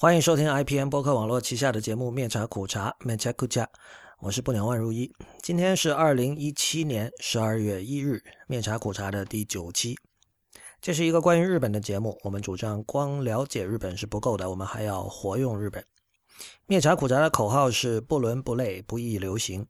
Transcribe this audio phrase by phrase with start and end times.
[0.00, 3.68] 欢迎收听 IPN 播客网络旗下的节目《面茶苦茶》面茶苦茶，
[4.20, 5.12] 我是不鸟万如一。
[5.42, 9.98] 今天是二零一七年十二月一日，《面茶苦茶》的第九期。
[10.80, 12.16] 这是一个关于日本的节目。
[12.22, 15.84] 我们主张光了解日本是不够的，我们还要活用日本。
[16.66, 19.66] 灭茶苦茶的口号是不伦不类，不易流行。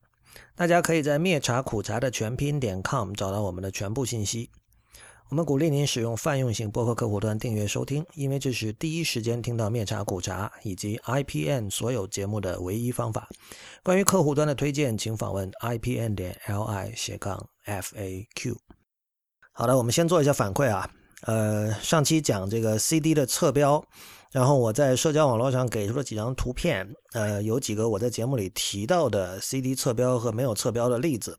[0.54, 4.50] 大家可以在灭茶苦茶的全拼点 com 找到我们的全部信息。
[5.30, 13.28] 我们鼓励您使用泛用型播客客户端订阅收听，因为这是第一时间听到面茶苦茶以及 IPN 所有节目的唯一方法。
[13.82, 18.56] 关于客户端的推荐，请访问 IPN 点 LI 斜杠 FAQ。
[19.52, 20.90] 好的，我们先做一下反馈啊。
[21.22, 23.84] 呃，上期讲这个 CD 的侧标，
[24.30, 31.38] 然后我在社交网络上给出了几张图片，呃，有几个我在节目里提到的 CD 侧标和没有侧标的例子，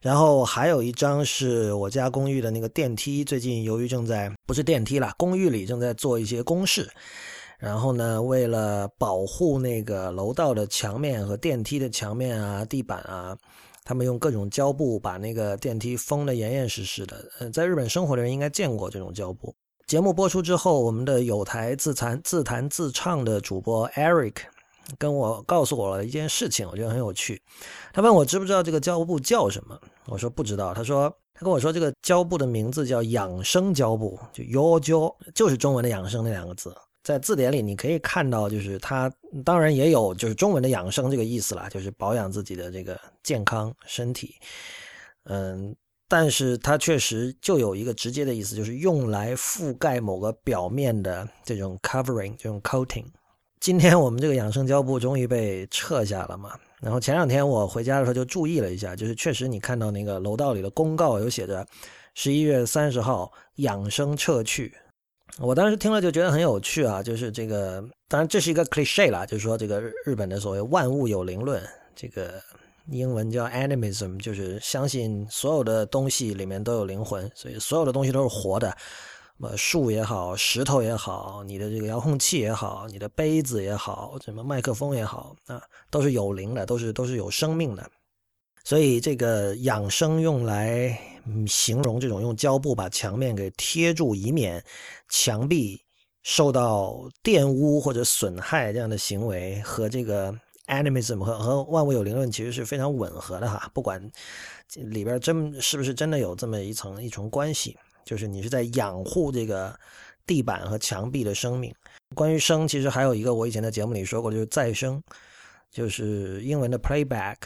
[0.00, 6.88] 然后还有一张是我家公寓的那个电梯，最近由于正在不是电梯了，公寓里正在做一些公事，
[7.58, 13.36] 然后呢，为了保护那个楼道的墙面和电梯的墙面啊、地板啊。
[13.84, 17.24] 他们用各种胶布把那个电梯封得严严实实的。
[17.40, 19.54] 呃，在日本生活的人应该见过这种胶布。
[19.88, 24.34] 节目播出之后，我们的有台自弹自弹自唱的主播 Eric
[24.98, 27.40] 跟我告诉我了一件事情，我觉得很有趣。
[27.90, 30.74] 他问我知不知道这个胶布叫什么，我说不知道。
[30.74, 36.70] 他说他跟我说这个胶布的名字叫养生胶布，就腰胶，就是中文的养生那两个字。
[37.02, 39.10] 在字典里，你可以看到，就是它
[39.42, 44.34] 当然也有就是中文的养生这个意思啦，就是保养自己的这个健康身体。
[45.24, 45.74] 嗯，
[46.08, 53.04] 但是它确实就有一个直接的意思，就是用来覆盖某个表面的这种 covering，这种 coating。
[53.60, 61.66] 今天我们这个养生胶布终于被撤下了嘛，然后前两天我回家的时候就注意了一下，就是确实你看到那个楼道里的公告有写着
[62.14, 64.72] 十一月三十号养生撤去。
[65.40, 71.62] 我当时听了就觉得很有趣啊，就是这个，当然这是一个 cliche 啦，就是说这个日本的所谓万物有灵论，
[71.94, 72.40] 这个
[72.90, 78.76] 英文叫 animism，就是相信所有的东西里面都有灵魂，所以所有的东西都是活的，什
[79.36, 87.90] 么树也好，石头也好，你的这个遥控器也好，你的杯子也好，什么麦克风也好啊，都是有灵的，都是都是有生命的。
[88.64, 90.98] 所以这个养生用来
[91.46, 94.62] 形容这种用胶布把墙面给贴住，以免
[95.08, 95.80] 墙壁
[96.22, 100.34] 受到玷污或者损害这样的行为，和这个
[100.68, 103.70] animism 和和万物有灵论其实是非常吻合的哈。
[103.74, 104.00] 不管
[104.74, 109.78] 里边真是不是真的有这么一层一重关系，就是你是在养护这个
[110.26, 111.74] 地板和墙壁的生命。
[112.14, 115.02] 关于生，其实还有一个我以前在节目里说过，就是再生，
[115.70, 117.36] 就是英文的 playback。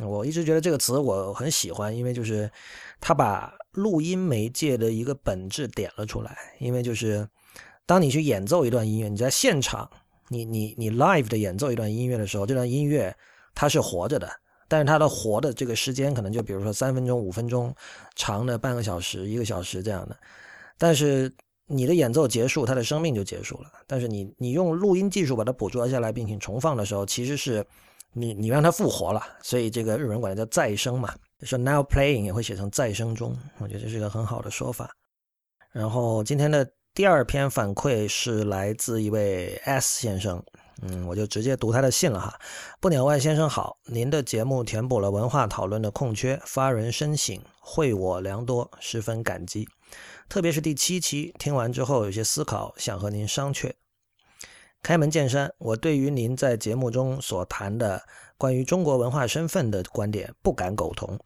[0.00, 2.50] 我一直觉得这个词我很喜欢，因为就是
[3.00, 6.36] 他把录音媒介的一个本质点了出来。
[6.58, 7.26] 因为就是
[7.86, 9.88] 当你去演奏一段音乐，你在现场，
[10.34, 13.14] 你你你 live 的演奏一段音乐的时候，这段音乐
[13.54, 14.28] 它是活着的，
[14.68, 17.74] 但是它的活的这个时间可能就比如说三分钟、五分钟，
[18.16, 20.16] 长的半个小时、一个小时这样的。
[20.76, 21.32] 但是
[21.66, 23.70] 你的演奏结束，它的生命就结束了。
[23.86, 27.64] 但是你你用录音技术把它捕捉下来，并且重放的时候，其实是。
[28.16, 31.12] 你你让它复活了，所以这个日本人管它叫再生嘛，
[31.42, 34.88] 说 now playing 也会写成再生中，我觉得这是一个很好的说法。
[35.72, 40.40] 然后今天的第二篇反馈是来自一位 S 先生，
[40.80, 42.38] 嗯，我就直接读他的信了哈。
[42.78, 49.68] 不鸟万先生好，您的节目填补了文化讨论的空缺，发人深省，惠我良多，十分感激。
[50.28, 53.72] 特别是第七期听完之后有些思考，想和您商榷。
[54.80, 58.04] 开门见山，我对于您在节目中所谈的
[58.38, 61.18] 关于中国文化身份的观点不敢苟同。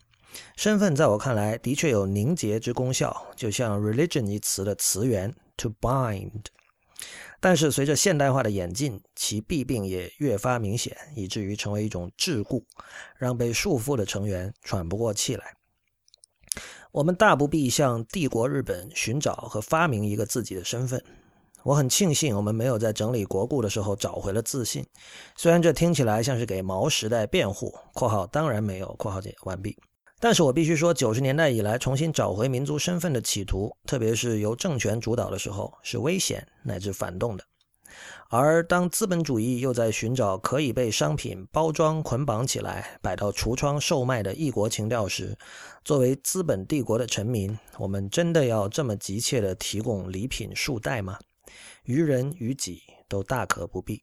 [0.56, 6.46] 身份在我看来的确有凝结之功效，就像 religion 一词的词源 to bind。
[7.38, 12.64] 但是随着现代化的演进，其弊病也越发明显，以至于成为一种桎梏，
[13.16, 15.54] 让被束缚的成员喘不过气来。
[16.90, 21.04] 我们大不必向帝国日本寻找和发明一个自己的身份。
[21.62, 24.84] 我很庆幸，我们没有在整理国故的时候找回了自信。
[25.36, 29.76] 虽然这听起来像是给毛时代辩护（括号当然没有）（括号解完毕），
[30.20, 37.44] 但是我必须说，九十年代以来重新找回民族身份的企图，特别是由政权主导的时候，是危险乃至反动的。
[38.30, 45.38] 而当资本主义又在寻找可以被商品包装捆绑起来，摆到橱窗售卖的异国情调时，
[45.84, 51.18] 作为资本帝国的臣民，我们真的要这么急切地提供礼品束带吗？
[51.84, 54.02] 于人于己都大可不必。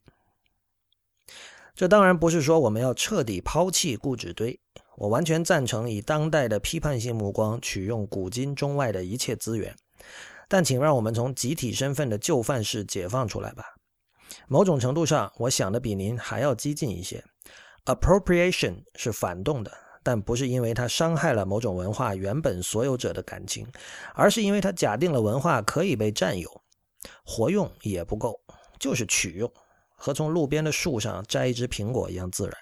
[1.75, 4.59] 这当然不是说我们要彻底抛弃固执堆，
[4.97, 9.75] 我完全赞成以当代的批判性目光取用古今中外的一切资源。
[10.47, 13.63] 但请让我们从集体身份的就范式解放出来吧。
[14.47, 17.23] 某种程度上，我想的比您还要激进一些。
[17.85, 19.71] Appropriation 是反动的，
[20.03, 23.67] 但不是因为它伤害了某种文化原本所有者的感情，
[24.13, 26.61] 而是因为它假定了文化可以被占有。
[27.23, 28.39] 活用也不够，
[28.79, 29.51] 就是取用，
[29.95, 32.53] 和从路边的树上摘一只苹果一样自然。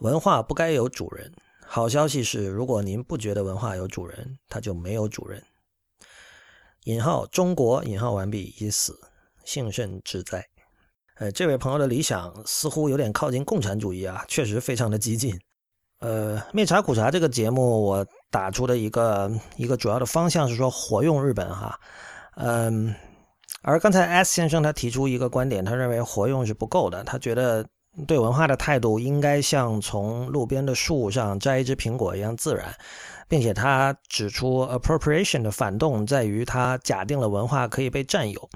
[0.00, 1.30] 文化不该有主人。
[1.66, 5.42] 好消息是，如果您不觉得文化有主人，它就没有主人。
[6.84, 8.98] 引号中国引号完毕已死，
[9.44, 10.44] 幸甚至哉。
[11.16, 15.38] 呃，这位朋友的理想似乎有点靠近共产主义啊，确实非常的激进。
[15.98, 21.78] 呃，灭茶苦茶这个节目，我打出的一个一个主要的方向是说活用日本哈，
[22.36, 22.94] 嗯，
[23.60, 27.64] 而刚才 S 先生他提出一个观点，他认为活用是不够的，他觉得。
[28.06, 32.74] 对文化的态度应该像从路边的树上摘一只苹果一样自然，
[33.28, 38.48] 并且他指出 appropriation 的反动在于他假定了文化可以被占有。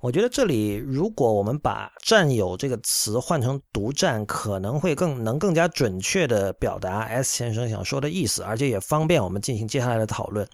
[0.00, 10.48] 我觉得这里如果我们把“占有”这个词换成“独占”，可能会更能更加准确地表达 S 先生想说的意思，而且也方便我们进行接下来的讨论。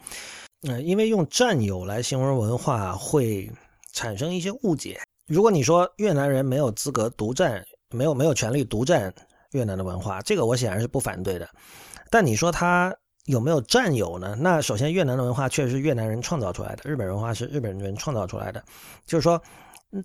[0.67, 3.53] 嗯，因为用“占有”来形容文化会
[3.93, 4.99] 产生一些误解。
[5.27, 9.13] 如果你说越南人没有资格独占，没有没有权利独占
[9.53, 11.49] 越南的文化，这个我显然是不反对的。
[12.11, 12.95] 但你说他
[13.27, 14.37] 有没有占有呢？
[14.39, 18.63] 那首先，越南的文化确实是越南人创造出来的，日本文化是日本人创造出来的。
[19.07, 19.41] 就是说，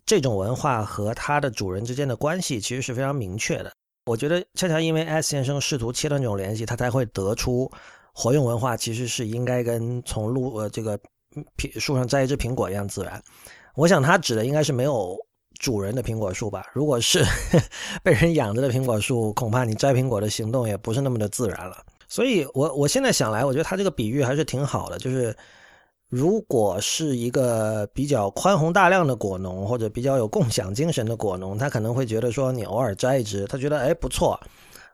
[0.05, 3.71] 这种文化和它的主人之间的关系其实是非常明确的。
[4.05, 7.69] 我觉得，恰恰因为 S 先生试图切断这种联系，他才会得出
[8.13, 10.97] 活用文化其实是应该跟从路呃这个
[11.57, 13.21] 苹树上摘一只苹果一样自然。
[13.75, 15.17] 我想他指的应该是没有。
[15.59, 17.23] 主人的苹果树吧，如果是
[18.01, 21.75] 被人养着的苹果树，恐怕你摘苹果的行动也不是那么的自然了。
[22.07, 24.97] 所以，我我现在想来，我觉得他这个比喻还是挺好的。
[24.97, 25.35] 就是
[26.07, 34.39] 如果是一个比较宽宏大量的果农，或者比较有共享精神的果农，他可能会觉得说，你偶尔摘一只，他觉得哎不错，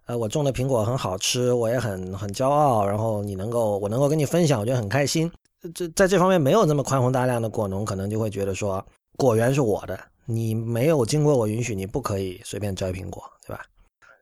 [0.07, 2.85] 呃，我种的苹果很好吃，我也很很骄傲。
[2.85, 5.31] 然后你能够我能够跟你分享，我觉得很开心。
[5.73, 8.85] 这在这方面没有那么宽宏大量的果农，可能就会觉得说，
[9.15, 9.97] 果园是我的。
[10.25, 13.63] 你没有经过我允许，你不可以随便摘苹果，对吧？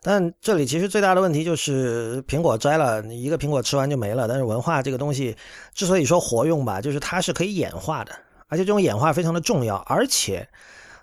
[0.02, 4.28] 但这里其实最大的问题就是苹果摘了，一个苹果吃完就没了。
[4.28, 5.38] 但是文化这个东西
[5.74, 8.14] 之所以说活用吧，就是它是可以演化的，
[8.48, 9.78] 而且这种演化非常的重要。
[9.78, 10.46] 而且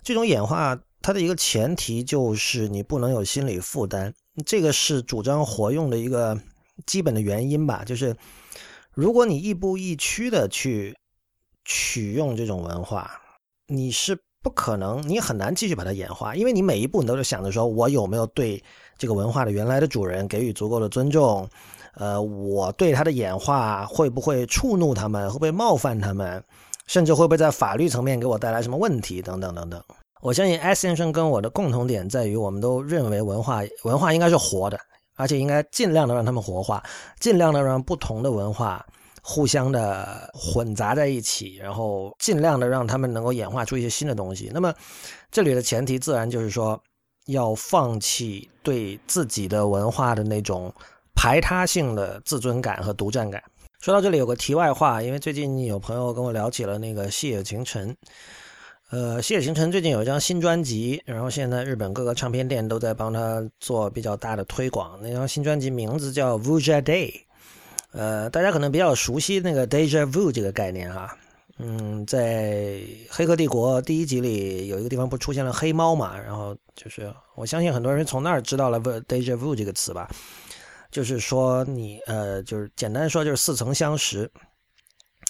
[0.02, 4.12] 这种演化它的一个前提就是你不能有心理负担，
[4.44, 6.38] 这个是主张活用的一个
[6.84, 7.82] 基本的原因吧。
[7.86, 8.14] 就是
[8.92, 10.94] 如果你亦步亦趋的去
[11.64, 13.10] 取用这种文化，
[13.66, 14.18] 你是。
[14.42, 18.62] 不可能，你很难继续把它演化，因为你每一步你都是想着说，我有没有对
[18.96, 21.46] 这个文化的原来的主人给予足够的尊重？
[21.94, 25.28] 呃，我对它的演化会不会触怒他们？
[25.28, 26.42] 会不会冒犯他们？
[26.86, 29.20] 甚至会不会在法律层面给我带来什么问题？
[29.20, 29.82] 等等等等。
[30.22, 34.78] 我相信 S 先生跟我的共同点在于，我们都认为文化文化应该是活的，
[35.16, 36.82] 而且应该尽量的让他们活化，
[37.18, 38.84] 尽量的让不同的文化。
[39.22, 44.50] 互相的混杂在一起，然后尽量的让他们能够演化出一些新的东西。
[44.52, 44.74] 那么，
[45.30, 46.80] 这里的前提自然就是说，
[47.26, 50.72] 要放弃对自己的文化的那种
[51.14, 53.42] 排他性的自尊感和独占感。
[53.80, 57.96] 说到这里，有个题外话，因为最近有朋友跟我聊起了那个细野晴臣。
[58.90, 64.98] 呃，细野晴臣最近有一张新专辑，然后现在日本各个唱片店都在帮他做比较大的推广。
[65.00, 67.12] 那张新专辑名字叫《Vuja Day》。
[67.92, 71.16] 呃，大家可能比较熟悉那个 deja vu 这个概念啊，
[71.58, 72.74] 嗯，在
[73.10, 80.08] 《黑客帝国》第一集里有一个地方不出现了黑猫嘛，然后就是我相信很多人从那儿知道了 deja vu 这个词吧，
[80.90, 84.30] 就是说你呃，就是简单说就是似曾相识，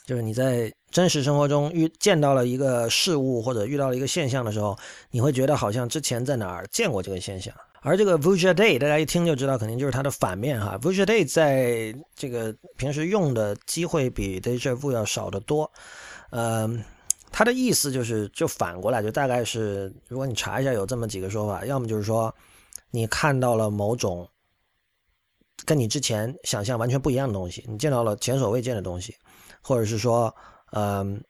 [0.06, 4.78] 就是你在真实生活中遇见到了一个事物或者遇到了一个现象的时候，
[5.10, 7.54] 你会觉得好像之前在哪儿见过这个现象。
[7.82, 10.76] 而这个 Vuja Day，大家一听就知道，肯定就是它的反面哈。
[10.78, 15.70] Vuja Day 在这个平时用的机会比 Deja Vu 要少得多。
[16.30, 16.84] 嗯，
[17.32, 22.34] 它的意思就是就反过来，就大概是，如果你查一下，有这么几个说法，要么就是说
[22.90, 24.28] 你看到了某种
[25.64, 29.16] 跟你之前想象完全不一样的东西，你见到了前所未见的东西，
[29.62, 30.34] 或者是说，
[30.72, 31.24] 嗯，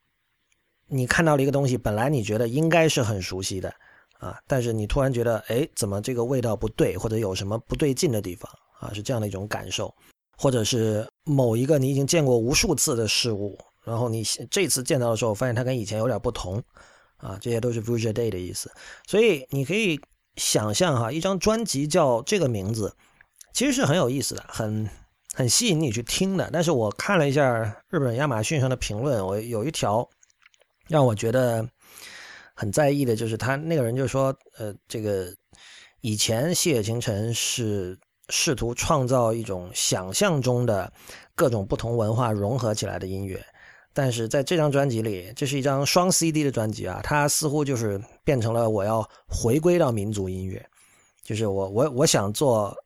[0.89, 3.73] 你看到了一个东西，本来你觉得应该是很熟悉的。
[4.21, 4.39] 啊！
[4.47, 8.93] 但是你突然觉得，哎，怎么这个味道不对，或者有什么不对劲的地方啊？
[8.93, 9.93] 是这样的一种感受，
[10.37, 16.63] 或者是某一个你已经见过无数次的事物，然后你这次见到的时候，发现它跟以前有点不同，
[17.17, 18.71] 啊，这些都是 Vuja Day 的意思。
[19.07, 19.99] 所以你可以
[20.37, 22.95] 想象哈，一张专辑叫这个名字，
[23.55, 24.87] 其实是很有意思的，很
[25.33, 26.51] 很吸引你去听的。
[26.53, 30.07] 但是我看了一下日本亚马逊上的评论，我有一条
[30.89, 31.67] 让我觉得。
[32.61, 35.33] 很在意的，就是他那个人就说，呃，这个
[36.03, 37.99] 以前细野晴城是
[38.29, 40.93] 试图创造一种想象中的
[41.35, 43.43] 各种不同文化融合起来的音乐，
[43.95, 50.63] 但是在这张专辑里，这是一张双 CD 的专辑啊，它似乎就是变成了我要回归到民族音乐，
[51.23, 52.77] 就是我我我想做，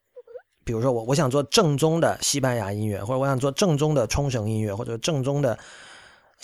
[0.63, 5.59] 比如说我我想做正宗的西班牙音乐，或者我想做正宗的冲绳音乐，或者正宗的。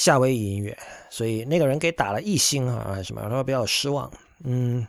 [0.00, 0.74] 夏威夷音乐，
[1.10, 3.20] 所以那个人给打了一星啊，什么？
[3.20, 4.10] 他说比较失望。
[4.44, 4.86] 嗯，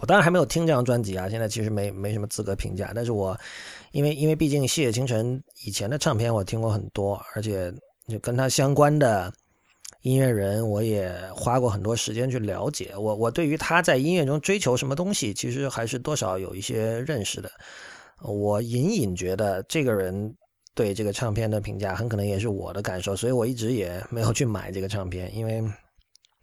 [0.00, 2.90] 我当然还没有听这张专辑啊，现在其实没没什么资格评价。
[2.92, 3.38] 但是我
[3.92, 7.72] 因为因为毕竟谢清晨以前的唱片我听过很多，而且
[8.08, 9.32] 就跟他相关的
[10.00, 12.92] 音乐人，我也花过很多时间去了解。
[12.96, 17.48] 我我对于他在音乐中追求什么东西，其实还是多少有一些认识的。
[18.22, 20.34] 我隐隐觉得这个人。
[20.74, 25.62] 对这个唱片的评价很可能也是我的感受，所以我一直也没有去买这个唱片，因为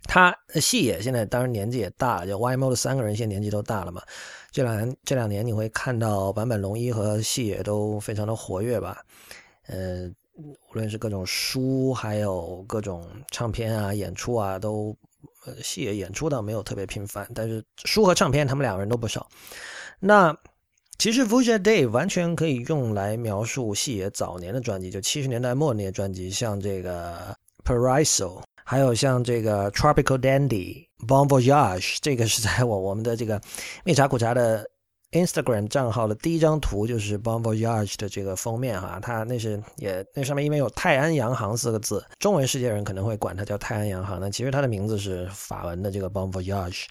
[0.04, 4.04] 他细野现在当然年纪也大了，就 YMO 的三个人现在年纪都大了嘛。
[4.52, 9.04] 这两年这两年你会看到坂本龙一和细野都非常的活跃吧？
[9.68, 10.08] 呃，
[10.38, 14.96] 无论是各种书，还有各种唱片啊、演出啊，都
[15.46, 19.28] 呃细野演出倒没有特别频繁，但是书和唱片他们两个人都不少。
[20.00, 20.38] 那。
[21.00, 27.16] 其实《Vuja Day》完全可以用来描述细野早年的专辑，就七十年代末那些专辑，像这个
[27.64, 30.50] 《Paraiso》，还有像这个《Tropical Dandy》、
[31.08, 31.96] 《Bon Voyage》。
[32.02, 33.42] 这个是在我我们的这个
[33.86, 34.70] 蜜茶苦茶的
[35.14, 39.00] Instagram 账号的第一张图，就是《Bon Voyage》的这个封面哈。
[39.02, 46.84] 它那是也那上面因为有泰安洋行四个字，中文世界人可能会管它叫泰安洋行，那其实它的名字是法文的这个《Bon Voyage》。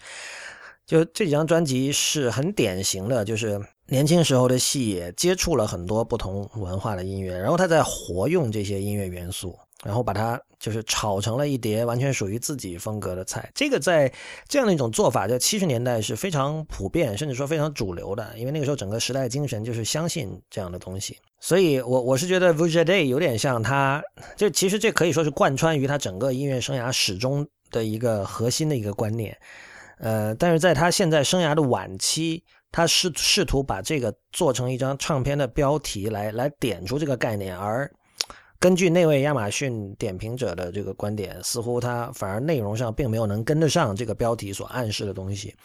[0.87, 13.49] 就这几张专辑是很典型的，就是年轻时候的戏也接触了很多不同文化的音乐，然后他在活用这些音乐元素，然后把它就是炒成了一碟完全属于自己风格的菜。
[13.55, 14.11] 这个在
[14.47, 21.17] 这样的一种做法，在七十年代是非常普遍，甚至说非常主流的，因为那个时候整个时代精神就是相信这样的东西。
[21.39, 24.03] 所以，我我是觉得 Vuja Day 有点像他，
[24.35, 29.35] 就其实这可以说是贯穿于他整个音乐生涯始终的一个核心的一个观念。
[29.99, 37.91] 呃，但是在他现在生涯的晚期，他试试图把这个做成一张唱片的标题来来点出这个概念，而
[38.59, 45.55] 根据那位亚马逊点评者的这个观点，似乎他反而内容上并没有能跟得上这个标题所暗示的东西。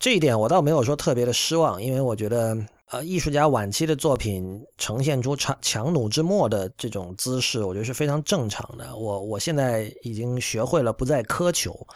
[0.00, 2.56] 这一点我倒没有说特别的失望，因为我觉得，
[2.90, 8.96] 呃，艺术家晚期的作品呈现出强强弩之末的这种姿势，我觉得是非常正常的。
[8.96, 11.86] 我我现在已经学会了不再苛求。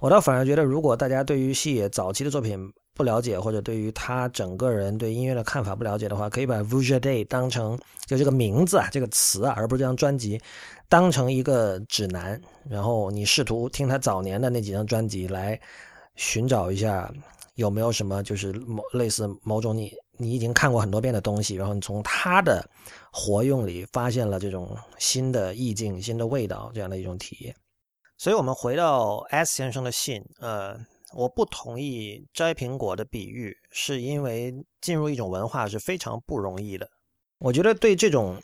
[0.00, 2.58] 我倒反而觉得，如果大家对于细野早期的作品
[2.98, 10.40] 不了解，或者对于他整个人对音乐的看法不了解的话，可以把《Vuja Day》当成就这个名字啊，这个词啊，而不是这张专辑，
[10.88, 12.38] 当成一个指南。
[12.68, 15.58] 然后你试图听他早年的那几张专辑，来
[16.16, 17.10] 寻找一下
[17.54, 22.68] 有没有什么就是某类似某种你你已经看过很多遍的东西，然后你从他的
[23.12, 27.54] 活用里发现了这种新的意境、新的味道这样的一种体验。
[28.20, 30.20] 所以，我们回到 S 先生的信。
[30.40, 30.76] 呃，
[31.14, 36.88] 我不同意摘苹果的比喻，是因为进入一种文化是非常不容易的。
[37.38, 38.36] 我觉得对这种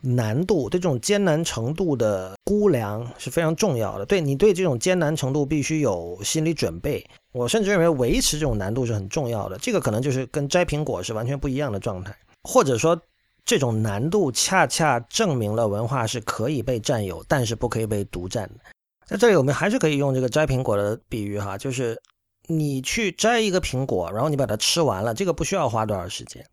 [0.00, 4.06] 难度、对这种艰难程度的估量是非常重要的。
[4.06, 7.04] 对你对这种艰难程度必须有心理准备。
[7.32, 9.58] 我甚至认为维持这种难度是很重要的。
[9.58, 13.00] 这个可能就是跟摘苹果是完全不一样的状态，或者说
[13.44, 18.60] 这种难度恰恰证明了文化是可以被占有，但是不可以被独占的。
[19.08, 21.98] 在这里，我们还是可以用这个摘苹果的比喻哈，就是
[22.46, 26.44] 你去摘一个苹果，然后你把它吃完了，这个不需要花多少时间。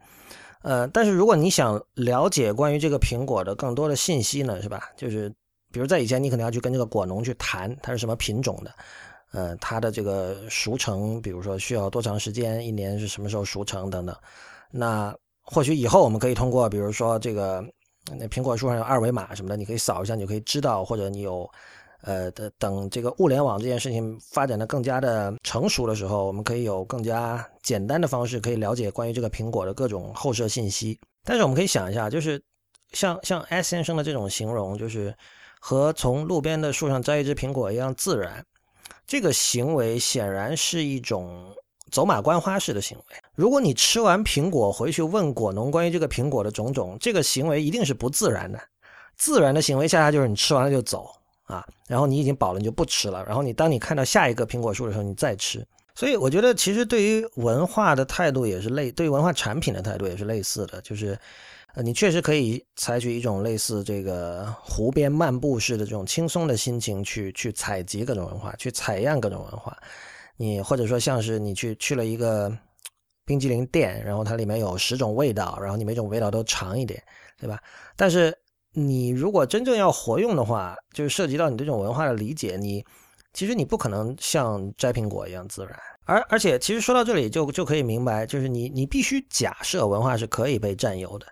[0.62, 4.84] 呃，但是如果你想了解关于这个苹果的更多的信息呢，是吧？
[4.96, 5.30] 就是
[5.70, 8.74] 比如在以前，你可能要去跟这个果农去谈，它是什么品种的，
[9.34, 14.16] 呃，它的这个熟成，比如说需要多长时间，一年是什么时候熟成等等。
[14.72, 17.62] 那或许以后我们可以通过，比如说这个
[18.18, 21.48] 那苹果树上有二维码什么的，你可以扫一下，你就可以知道，或者你有。
[22.06, 31.00] 呃，等等，这个物联网这件事情发展的更加的成熟的时候，我们可以有更加简单的方式可以了解关于这个苹果的各种后设信息。
[31.24, 32.40] 但是我们可以想一下，就是
[32.92, 35.12] 像像 S 先生的这种形容，就是
[35.60, 38.46] 和从路边的树上摘一只苹果一样自然。
[39.08, 41.56] 这个行为显然是一种
[41.90, 43.04] 走马观花式的行为。
[43.34, 48.60] 如果你吃完苹果回去问果农关于这个苹果的种种，这个行为一定是不自然的。
[49.18, 51.10] 自然的行为恰恰就是你吃完了就走。
[51.46, 53.24] 啊，然后你已经饱了，你就不吃了。
[53.26, 55.66] 然后你当你看到下一个苹果树的时候，你再吃。
[55.94, 60.82] 所以我觉得，其实对于文化的态度也是类，对于文化产品的态度也是类似的。
[60.82, 61.18] 就是，
[61.74, 69.78] 呃，你确实可以采取一种类似这个湖边漫步式的这种轻松的心情去去采集各种文化，去采样各种文化。
[70.36, 72.52] 你或者说像是你去去了一个
[73.24, 77.02] 冰激凌店，然后它里面有十种味道，然后你每种味道都尝一点，
[77.40, 77.58] 对吧？
[77.96, 78.38] 但是
[78.76, 82.86] 你如果真正要活用的话，就是涉及到你这种文化的理解，你
[83.34, 85.76] 其实你不可能像摘苹果一样自然。
[86.06, 91.26] 而而且，其实说到这里就就可以明白，就是你你必须假设文化是可以被占有的。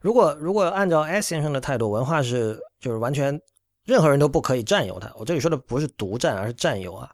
[0.00, 3.38] 如果如果按照 S 先生的态度，文化是就是完全
[3.84, 5.12] 任何人都不可以占有它。
[5.18, 7.10] 我这里说的不是独占，而是占有啊。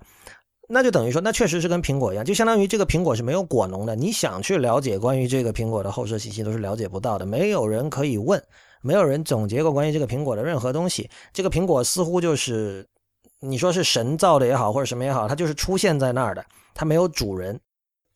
[0.68, 3.96] 那就等于说，那确实是跟苹果一样，就相当于这个苹果是没有果农的。
[3.96, 7.26] 你想去了解关于这个苹果的后设信息，都是了解不到的。
[7.26, 8.40] 没有人可以问，
[8.80, 11.08] 没有人总结过关于这个苹果的任何东西。
[11.32, 12.86] 这个苹果似乎就是
[13.40, 16.44] 你说是神造的也好，或者什么也好，它就是出现在那儿的。
[16.74, 17.58] 它没有主人，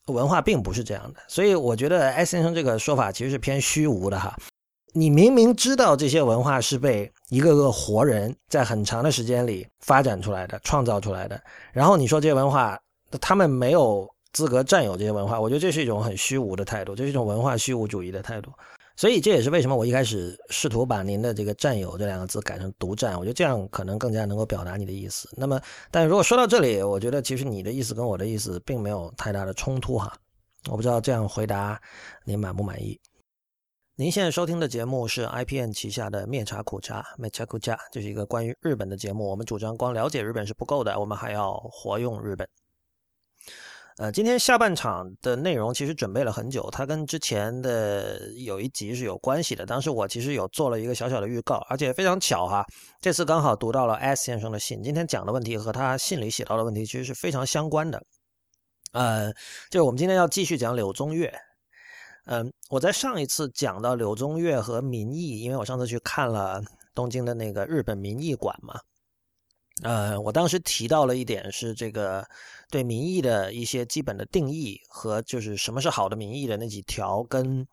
[0.07, 4.35] 文化并不是这样的，所以我觉得 S 先生这个说法其实是偏虚无的哈。
[4.93, 11.39] 你明明知道这些文化是被一个个活人在很长的时间里发展出来的、创造出来的，
[11.73, 12.79] 然后你说这些文化
[13.19, 18.51] 他们没有资格占有这些文化，我觉得这是一种很虚无的态度，这是一种文化虚无主义的态度。
[18.97, 25.29] 所以这也是为什么我一开始试图把您的这个“占有”这两个字改成“独占”，我觉得这样可能更加能够表达你的意思。
[25.35, 25.59] 那么，
[25.91, 30.15] 但如果说到这里，我觉得其实你的意思跟我的意思并没有太大的冲突哈。
[30.69, 31.79] 我不知道这样回答
[32.23, 32.99] 您满不满意？
[33.97, 39.29] 您现在收听的节目是 IPN 旗下的灭茶苦茶 m e c h a k u c h a 这是一个关于日本的节目。
[39.29, 42.47] 我们主张光了解日本是不够的，我们还要活用日本。
[43.97, 49.65] 呃，今天下半场的内容其实准备了很久，它跟之前的有一集是有关系的。
[49.65, 52.65] 当时我其实有做了一个小小的预告，而且非常巧哈，
[52.99, 54.83] 这次刚好读到了 S 先生的信。
[54.83, 58.03] 今天讲的问题和他信里写到的问题其实是非常相关的。
[58.91, 59.31] 呃，
[59.69, 61.33] 就是我们今天要继续讲柳宗悦。
[62.25, 66.61] 嗯，我在上一次讲到柳宗悦和民意，因为我上次去看了
[66.93, 68.77] 东京的那个日本民意馆嘛。
[69.83, 72.25] 呃，我当时提到了一点是这个
[72.69, 77.67] 对民意的一些基本的定义和就是什么是好的民意的那几条，跟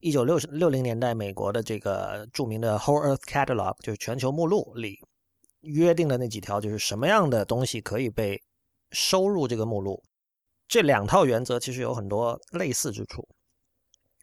[0.00, 4.98] 一九六六零年代美国的这个著名的 Whole Earth Catalog 就是全球目录里
[5.60, 8.42] 约定的那几条，就是什么样的东西可以被
[8.90, 10.02] 收入这个目录。
[10.66, 13.26] 这两套原则其实有很多类似之处，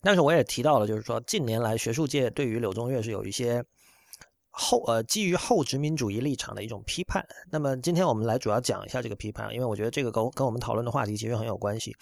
[0.01, 3.63] 但是我也提到了，就是说近年来学术界对于柳宗悦是有一些。
[4.55, 7.25] 后呃，基于后殖民主义立场的一种批判。
[7.51, 11.95] 那么今天我们来主要讲一下这个批判，因为我觉得这个跟跟我们讨论的话题其实很有关系。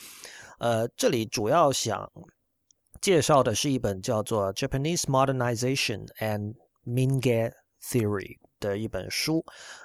[0.59, 2.11] 呃，这里主要想
[2.99, 6.53] 介绍的是一本叫做《Japanese Modernization and
[6.85, 9.43] Minge Theory》的一本书，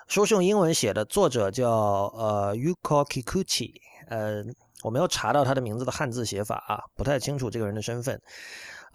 [0.08, 3.72] 书是用英文写的，作者叫呃 Yuko Kikuchi。
[4.08, 4.42] 呃，
[4.82, 8.20] 我没有查到他的名字的汉字写法啊，不太清楚这个人的身份。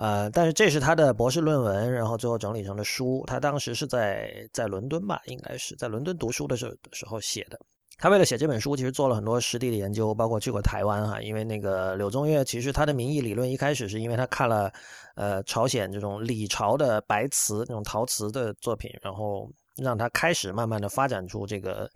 [0.01, 3.23] 呃，但是这是他的博士论文，然后最后整理成的书。
[3.27, 7.59] 他当时是在在伦敦吧，应该是在伦敦读书的时候时候写的。
[7.99, 11.21] 他为了写这本书，其实做了很多实地的研究，包括去过台湾哈。
[11.21, 14.73] 因为那个柳宗悦，其实他的民意理论一开始是因为他看了
[15.13, 21.87] 呃朝鲜这种李朝的白瓷那种陶瓷的作品，然后让他开始慢慢的发展出这个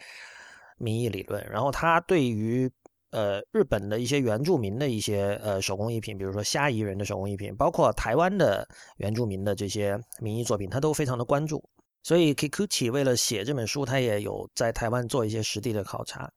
[0.77, 1.43] 民意理论。
[1.49, 2.71] 然后他对于
[3.15, 11.63] 呃，日本的一些原住民的一些呃手工艺品，比如说虾夷人的手工艺品，包括台湾的原住民的这些民艺作品，他都非常的关注。
[12.03, 16.29] 所以 Kikuchi 为了写这本书，他也有在台湾做一些实地的考察。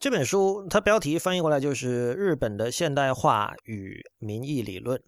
[0.00, 4.98] 这本书它标题翻译过来就是《日本的现代化与民意理论》，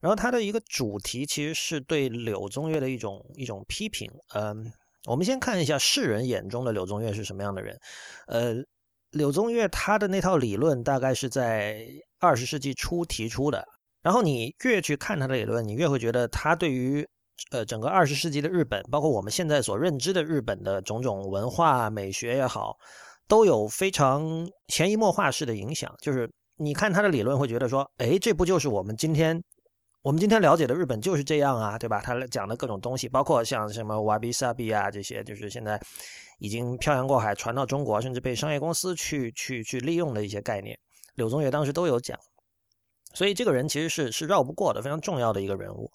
[0.00, 4.08] 然后它的一个主题其实是对柳宗悦的一种一种批评。
[4.32, 4.72] 嗯，
[5.06, 7.76] 我们先看一下世人眼中的柳宗悦是什么样的人，
[8.28, 8.54] 呃。
[9.10, 11.86] 柳宗悦他的那套理论大概是在
[12.18, 13.64] 二十世纪初提出的，
[14.02, 17.06] 然后你越去看他的理论，你越会觉得他对于
[17.50, 22.76] 呃整个二十世纪的日本，包括我们现在所认知的日本的种种文化美学也好，
[23.28, 25.94] 都有非常潜移默化式的影响。
[26.00, 29.42] 就是你看他的理论，会觉得说，哎，这不就是我们今天
[30.06, 32.00] 我们今天了解的日本就是这样啊，对吧？
[32.00, 35.80] 他讲的各种东西，包括像什么瓦比萨比啊这些，就是现在。
[36.38, 40.78] 已经漂洋过海传到中国，甚至被商业公司去去去利用的一些概念，
[41.14, 42.16] 柳宗悦当时都有讲，
[43.14, 45.90] 所以这个人其实是是绕不过的，非常重要的一个人物。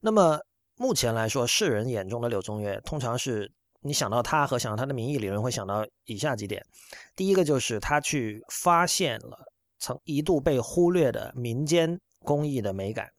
[0.00, 0.38] 那么
[0.76, 3.50] 目前来说，世人眼中的柳宗悦，通常是
[3.80, 6.62] 你想到他和想到他的名义理论，会想到以下几点：
[7.16, 13.10] 第一个就是他去发现了曾一度被忽略的民间工艺的美感，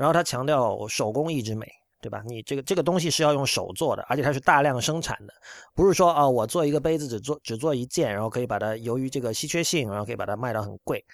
[0.00, 1.66] 然后他强调手工艺之美。
[2.02, 2.22] 对吧？
[2.26, 5.34] 你这个这个东西是要用手做的，而且它是大量生产的，
[5.74, 11.04] 不是说啊，我做一个杯子只做只做一件，然后可以把它由于这个稀缺性，然后可以把它卖到很贵，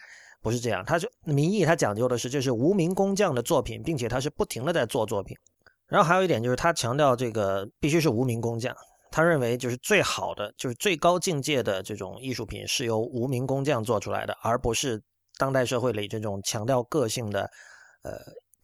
[0.40, 5.36] 不是这样，他就民意他讲究的是这是无名工匠的作品，并且他是不停的在做作品。
[5.88, 8.72] 然后还有一点就是他强调这个必须是无名工匠，
[9.10, 15.02] 他认为就是最好的就是最高境界的这种艺术品是由无名工匠做出来的，而不是
[15.36, 17.50] 当代社会里这种强调个性的，
[18.04, 18.12] 呃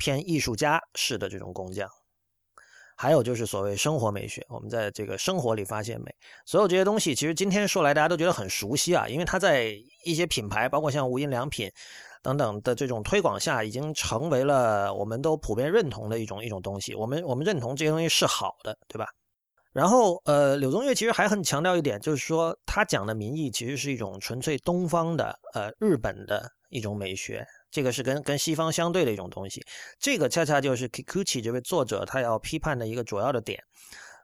[0.03, 1.89] 偏艺术家式的这种工匠。
[2.97, 6.13] 还有就是所谓生活美学，我们在这个生活里发现美，
[6.45, 11.71] 所有这些东西其实今天说来大家都觉得很熟悉啊，因为它在一些品牌，包括像无印良品
[12.21, 16.95] 等等的这种推广下，已经成为了我们都普遍认同的一种一种东西。
[16.95, 19.07] 我们我们认同这些东西是好的，对吧？
[19.73, 27.47] 然后呃，柳宗悦其实还很强调一点，就是说他讲的民意其实是一种纯粹东方的呃日本的一种美学。
[27.71, 29.65] 这个是跟跟西方相对的一种东西，
[29.99, 33.59] 这个恰恰就是 Kikuchi 这位作者他要批判的一个主要的点。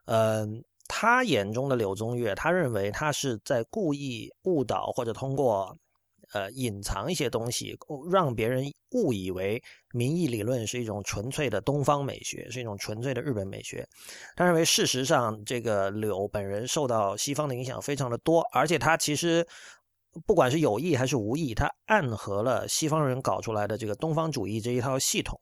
[0.04, 5.74] 嗯，他眼中的柳宗悦，他认为他是在故意误导或者通过
[6.32, 7.76] 呃隐藏一些东西，
[8.10, 9.62] 让别人误以为
[9.92, 13.86] 民意理论是一种纯粹的东方美学，是一种纯粹的日本美学。
[14.36, 19.46] 他认为事实上，这个柳本人受到西方的影响非常的多，而且他其实。
[20.26, 25.38] 不管是有意还是无意，他暗合了西方人搞出来的这个东方主义这一套系统。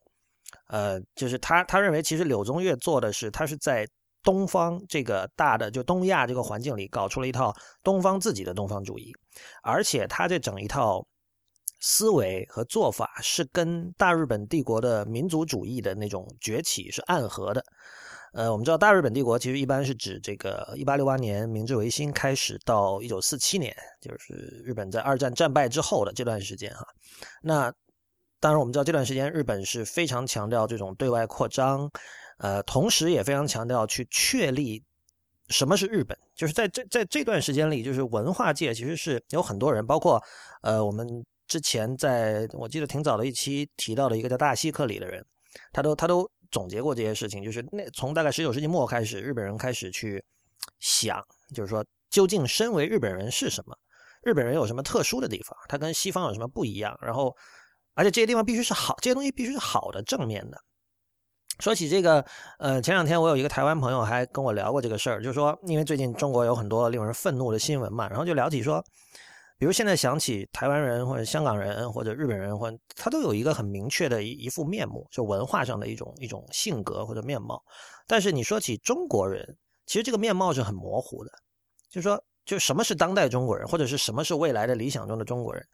[0.67, 3.89] 呃，就是他他认为，其实柳宗悦做的是，他是在
[4.27, 9.13] 东方这个大的就东亚这个环境里搞出了一套东方自己的东方主义，
[9.63, 11.07] 而且他这整一套
[11.81, 17.63] 思维和做法是跟大日本帝国的民族主义的那种崛起是暗合的。
[18.33, 24.35] 呃，我们知道大日本帝国其实一般是指这个一八六八年明治维新开始到一九四七年，就是
[24.65, 26.85] 日本在二战战败之后的这段时间哈。
[27.41, 27.73] 那
[28.41, 31.89] 当然我们知道这段时间日本是非常强调这种对外扩张，
[32.39, 34.83] 呃，同时也非常强调去确立
[35.49, 36.17] 什么是日本。
[36.35, 40.23] 就是在这在这段时间里，就是文化界其实是有很多人，包括
[40.63, 41.07] 呃我们
[41.47, 45.25] 之前在我记得挺早的一期提到的一个叫大西克里的人，
[45.73, 46.31] 他都他都。
[46.53, 50.25] 总结过这些事情，就是那从大概十九世纪末开始，日本人开始去
[50.79, 51.21] 想，
[51.53, 53.77] 就是说究竟身为日本人是什么？
[54.23, 55.59] 日本人有什么特殊的地方？
[55.69, 56.97] 他跟西方有什么不一样？
[57.03, 57.37] 然后，
[57.95, 60.57] 而且这些地方必须是好，这些东西必须是好的、正面的。
[61.59, 62.25] 说起这个，
[62.59, 68.85] 呃，前两天我有一个台湾朋友还跟我聊过这个事儿，就说，因为最近中国有很多令人愤怒的新闻嘛，然后就聊起说。
[69.59, 77.63] 比如现在想起台湾人或者香港人或者日本人，或者他都有一个很明确的一一副面目，就文化上的一种一种性格或者面貌。
[78.07, 81.31] 但是你说起中国人，其实这个面貌是很模糊的，
[81.91, 85.67] 就说就什么是当代中国人，或者是什么是未来的理想中的中国人？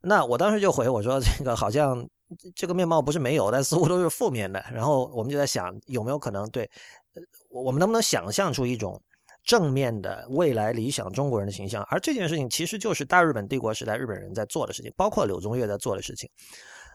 [0.00, 2.08] 那我当时就回我说，这个好像
[2.54, 4.64] 这个面貌不是没有，但似乎都是负面的。
[4.72, 6.68] 然后我们就在想，有没有可能对，
[7.14, 9.00] 呃我们能不能想象出一种？
[9.44, 16.28] 正面的未来理想中国人的形象，而这件事情其实就是大日本帝国时代日本人在做的事情，包括柳宗悦在做的事情。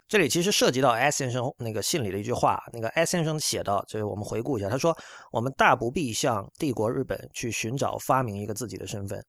[0.06, 4.94] 这里其实涉及到 S 先生那个信里的一句话，那个 S 先生写到，就是我们回顾一下，他说
[5.32, 9.24] ：“我们大不必向帝国日本去寻找发明一个自己的身份。”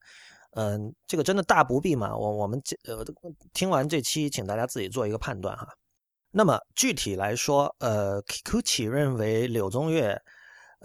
[0.55, 2.13] 嗯，这个真的大不必吗？
[2.13, 3.05] 我我们呃
[3.53, 5.65] 听完这期，请大家自己做一个判断哈。
[6.33, 10.19] 那么具体来说，呃，Kikuchi 认为柳宗悦。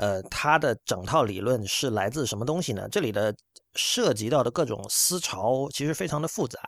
[0.00, 2.88] 呃，他的整套理论是来自什么东西呢？
[2.88, 3.34] 这里的
[3.74, 6.60] 涉及到的各种思潮其实非常的复杂。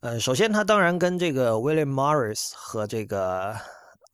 [0.00, 3.54] 呃，首先，它当然跟这个 William Morris 和这个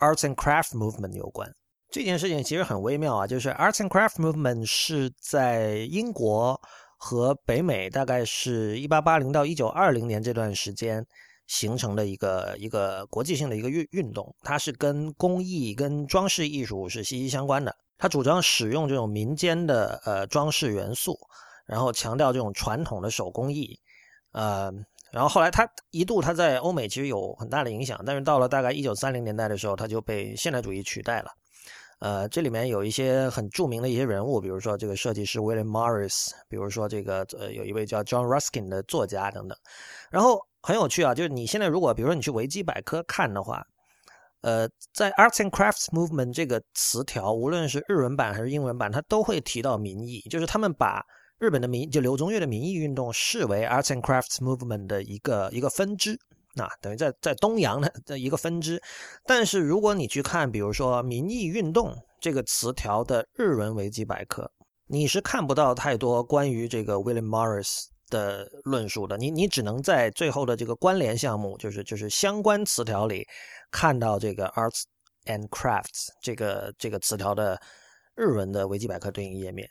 [0.00, 1.48] Arts and Craft Movement 有关。
[1.88, 6.60] 这件事情其实很微妙啊，就是 Arts and Craft Movement 是在英国
[6.96, 11.06] 和北美，大概是一八八零到一九二零年这段时间
[11.48, 17.74] 形成的一个一个国际性的一个运运动，它是跟工艺、跟装饰艺术是息息相关的。
[18.00, 21.18] 他主张使用这种民间的呃装饰元素，
[21.66, 23.76] 然后强调这种传统的手工艺，
[24.30, 24.70] 呃，
[25.10, 31.30] 然后后来他一度他在欧美其实有很大的影响，但是到了大概一九三零年代的时候，他就被现代主义取代了。
[31.98, 39.58] 呃，这里面有一些很著名的一些人物，比如说这个设计师 William Morris，比如说这个呃有一位叫 John Ruskin 的作家等等。
[40.08, 43.64] 然后很有趣啊，就是你现在如果比如说你去维基百科看的话。
[44.40, 51.04] 呃，在 Arts and Crafts Movement 这个词条，无论是日文版还是英文版，它都会提到民意，就是他们把
[51.40, 56.16] 日本的民，就柳宗悦的民意运动视为 Arts and Crafts Movement 的一个一个分支，
[56.54, 58.80] 那等于在在东洋的的一个分支。
[59.26, 64.48] 但是如果你去看，比如说民意运动这个词条的日文维基百科，
[64.86, 73.26] 你是看不到太多关于这个 William Morris 的论述的，你你只能在最后的这个关联项目，就是就是相关词条里。
[73.70, 74.84] 看到这个 arts
[75.26, 77.60] and crafts 这个这个词条的
[78.14, 79.68] 日文的维基百科对应页面。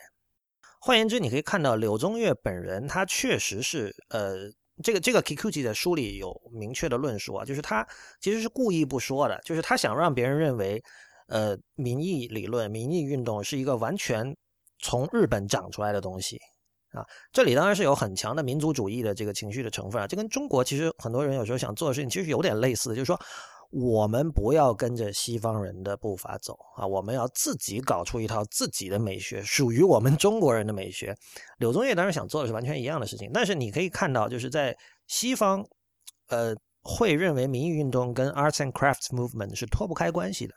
[0.79, 4.35] 换言之，你可以看到柳宗悦本人，他确实是呃
[4.83, 7.85] 这个这个 Kikuchi 的书里有明确的论述啊，就是他
[8.21, 10.79] 其实是故意不说的，就是他想让别人认为，
[11.27, 14.37] 呃，民意理论、民意运动是一个完全
[14.77, 16.39] 从日本长出来的东西
[16.91, 17.05] 啊。
[17.31, 23.19] 这里当然是有很强的民族主义的这个情绪的成分啊，这跟中国其实很多人有时候想做的事情其实有点类似，就是说。
[23.69, 26.87] 我们不要跟着西方人的步伐走啊！
[26.87, 31.13] 我们要自己搞出一套自己的美学，属于我们中国人的美学。
[31.57, 34.73] 柳宗悦当然想做的是完全一样的事情，但是你可以看到，就是在
[35.07, 35.61] 西方，
[36.29, 40.55] 呃，会认为民意运动跟 arts and crafts movement 是脱不开关系的。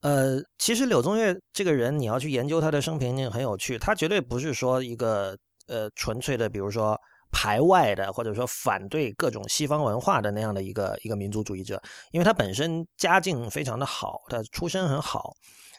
[0.00, 3.78] 呃，其实柳宗悦这个人，你要去研究他的生平，很有趣。
[3.78, 5.38] 他绝对不是说一个
[5.68, 6.98] 呃纯粹的，比如说。
[7.30, 11.78] 排外的，或者说反对各种西方文化的那样的一个一个民族主义者，
[12.10, 15.34] 因为他本身家境非常的好，他出身很好，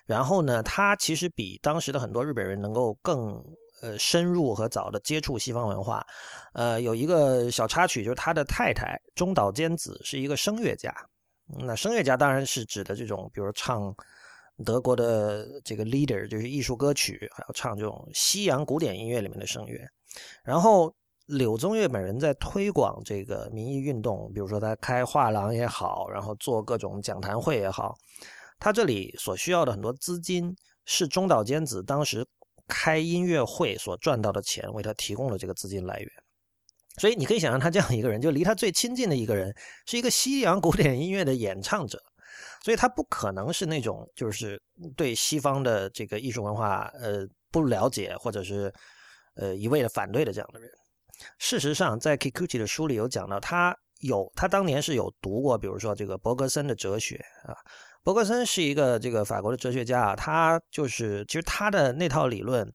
[0.06, 3.44] 然后呢，他其实比当时的很多日本人能够更
[3.82, 6.06] 呃深入和早的接触西方文化。
[6.54, 10.94] 呃，有一个小插曲，就是他的太太中岛兼子是一个声乐家，
[11.66, 13.92] 那声乐家当然是指的这种，比如唱
[14.64, 19.80] 德国的这个 leader，就是艺术歌曲，还有唱这种西洋古典音乐里面的声乐，
[20.44, 20.94] 然后。
[21.38, 27.94] 柳宗悦本人在推广这个民意运动，比如说他开画廊也好，然后做各种讲坛会也好，
[28.58, 30.52] 他这里所需要的很多资金
[30.86, 32.26] 是中岛兼子当时
[32.68, 36.10] 开音乐会所赚到的钱为他提供了这个资金来源。
[36.98, 42.02] 所以你可以想象，他这样一个人，就离他最亲近的一个人是一个西洋古典音乐的演唱者，
[42.64, 44.62] 所以他不可能是那种就是
[44.96, 48.74] 对西方的这个艺术文化呃不了解或者是
[49.36, 50.70] 呃一味的反对的这样的人。
[51.38, 57.54] 事实上，在 Kikuchi 的书里有讲到，他有他当年是有读过，比如说这个伯格森的哲学啊。
[58.02, 62.74] 伯格森是一个这个法国的哲学家啊，他就是其实他的那套理论，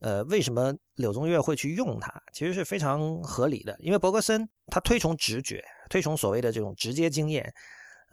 [0.00, 3.76] 呃，为什么柳宗悦会去用它，其实是非常合理的。
[3.80, 7.52] 因为伯格森他推崇直觉，推崇所谓的这种直接经验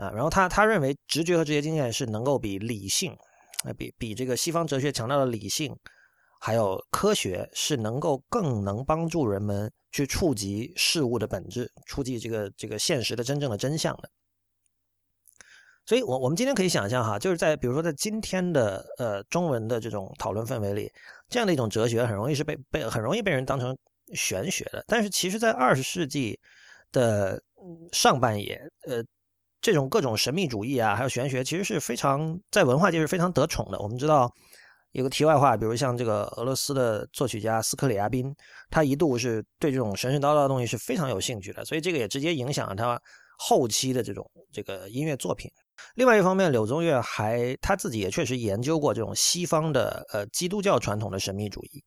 [0.02, 3.16] 啊，然后他他认为直觉和直接经验是能够比理性，
[3.78, 5.76] 比比这个西方哲学强调的理性。
[6.44, 14.10] 还有科学是能够更能帮助人们去触及事物的本质，触及这个这个现实的真正的真相的。
[15.86, 20.92] 所以，我我们今天可以想象哈，就是在比如说在今天的呃中文的这种讨论氛围里，
[21.30, 23.78] 这样的一种哲学很容易是被被很容易被人当成
[24.16, 24.84] 玄学的。
[24.88, 26.40] 但是，其实，在二十世纪
[26.92, 27.40] 的
[27.92, 29.04] 上半叶，呃，
[29.62, 33.80] 这种各种神秘主义啊，还有玄学，其实是非常在文化界是非常得宠的。
[33.80, 34.34] 我们知道。
[34.94, 38.36] 有个题外话，比如像这个俄罗斯的作曲家斯克里亚宾，
[38.70, 43.02] 他一度是对这种神神叨叨的东西是非常有兴趣的，所以这个也直接影响了他
[43.38, 45.50] 后期的这种这个音乐作品。
[45.96, 51.82] 另外一方面，柳宗悦还他自己也确实研究过这种西方的呃基督教传统的神秘主义，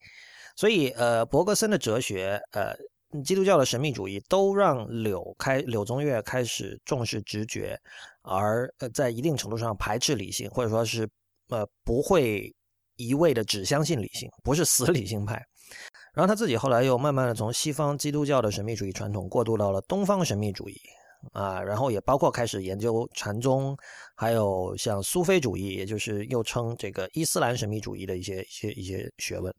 [0.56, 2.74] 所以呃伯格森的哲学呃
[3.22, 7.78] 基督教的神秘主义都让柳开柳宗悦开始重视直觉，
[8.22, 11.08] 而呃在一定程度上排斥理性，或者说是
[11.48, 12.54] 呃不会。
[12.96, 15.44] 一味的只相信理性，不是死理性派。
[16.14, 20.80] 然后他自己后来又慢慢的从西方基督教的神秘主义传统过渡到了东方神秘主义
[21.32, 23.76] 啊，然后也包括开始研究禅宗，
[24.14, 29.52] 还有像苏菲主义，也就是又称这个伊斯兰神秘主义的一些一些一些学问。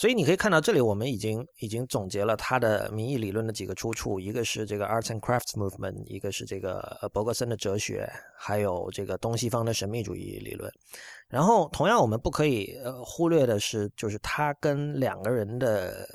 [0.00, 10.72] 所以你可以看到，这里我们已经已经总结了他的民意理论的几个出处，一个是这个 Arts and Crafts Movement，一个是这个伯格森的哲学，还有这个东西方的神秘主义理论。
[11.28, 16.08] 然后，同样我们不可以呃忽略的是，就是他跟两个人的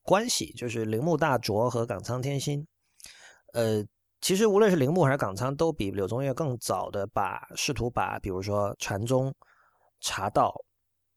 [0.00, 2.66] 关系，就是铃木大拙和冈仓天心。
[3.52, 3.84] 呃，
[4.22, 9.30] 其实无论是铃木还是冈仓，都比柳宗悦更早的把试图把，比如说禅宗、
[10.00, 10.54] 茶道。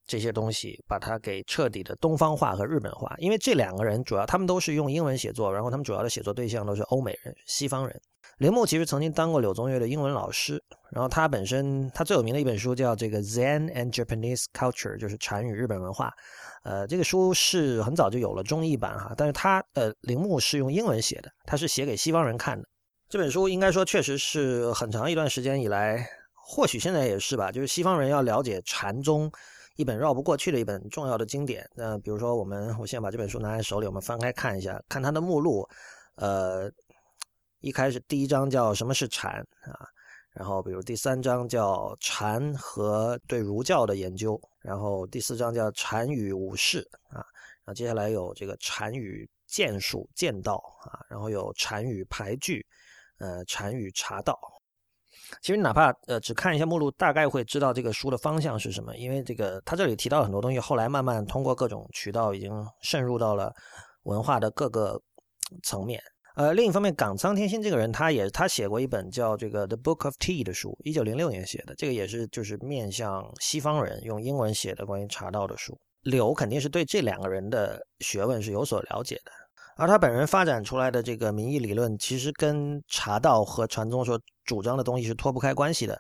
[0.06, 8.00] 这些东西把它给彻底的东方化和日本化，因为这两个人主要他们都是用英文写作，然后他们主要的写作对象都是欧美人、西方人。
[8.40, 16.12] 铃木其实曾经当过柳宗悦的英文老师，然后他本身他最有名的一本书叫这个《Zen and Japanese Culture》，就是禅与日本文化。
[16.64, 22.68] 呃，这个书是很早就有了中译版哈，但是他呃铃木是用英文写的，他是写给西方人看的。
[23.08, 29.32] 这本书应该说确实是很长一段时间以来，或许现在也是吧，就是西方人要了解禅宗。
[29.76, 31.70] 一本绕不过去的一本重要的经典。
[31.76, 35.68] 那比如说，我们我先把这本书拿在手里，我们翻开看一下，看它的目录。
[36.16, 36.72] 呃，
[37.60, 39.88] 一开始第一章叫什么是禅啊？
[40.32, 47.20] 然后比如第三章叫禅和对儒教的研究，然后第四章叫禅与武士啊，
[47.64, 52.66] 然后接下来有这个禅与剑术剑道啊，然后有禅与牌具，
[53.20, 54.38] 呃，禅与茶道。
[55.42, 58.96] 其实哪怕呃只看一下目录，大概会知道这个书的方向是什么。
[58.98, 63.52] 因为这个他这里提到很多东西，后来慢慢通过各种渠道已经渗入到了
[64.04, 65.02] 文化的各个
[65.64, 66.02] 层面。
[66.36, 75.80] 呃，另一方面，冈仓天心这个人，他也他写过一本叫这个《The Book of Tea》的书，一九零六年写的，这个也是就是面向西方人用英文写的关于茶道的书。
[76.02, 79.32] 柳肯定是对这两个人的学问是有所了解的，
[79.76, 86.00] 而他本人发展出来的这个民意理论，其实跟茶道和传宗所主张的东西是脱不开关系的。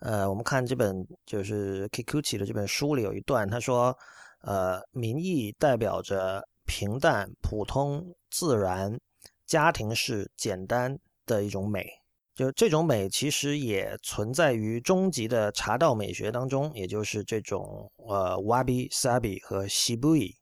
[0.00, 3.96] 呃，我们看这本就是 Kikuchi 的这本书里有一段，他说，
[4.42, 8.98] 呃，民意代表着平淡、普通、自然。
[9.44, 11.86] 家庭式简单的一种美，
[12.34, 20.32] 就这种美其实也存在于终极的茶道美学当中，也就是这种呃 wabi sabi 和 shibui。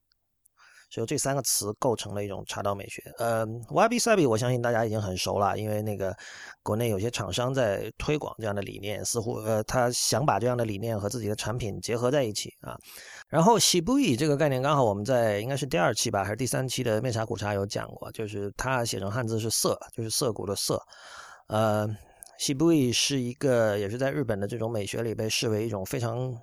[0.90, 3.00] 就这三个词构成了一种茶道美学。
[3.18, 6.14] 呃，wabi sabi 我相信大家已经很熟了，因为那个
[6.62, 12.76] 国内有些厂商在推广这样的理念，似乎呃他想把这样的理念和自己的产品结合在一起啊。
[13.28, 20.82] 然后西布伊这个概念刚好我们在应该是第二期吧，还是第三期的面茶苦茶有讲过，就是它写成汉字是涩，就是涩谷的涩。
[21.46, 21.86] 呃，
[22.38, 26.36] 西布伊是一个也是在日本的这种美学里被视为一种非常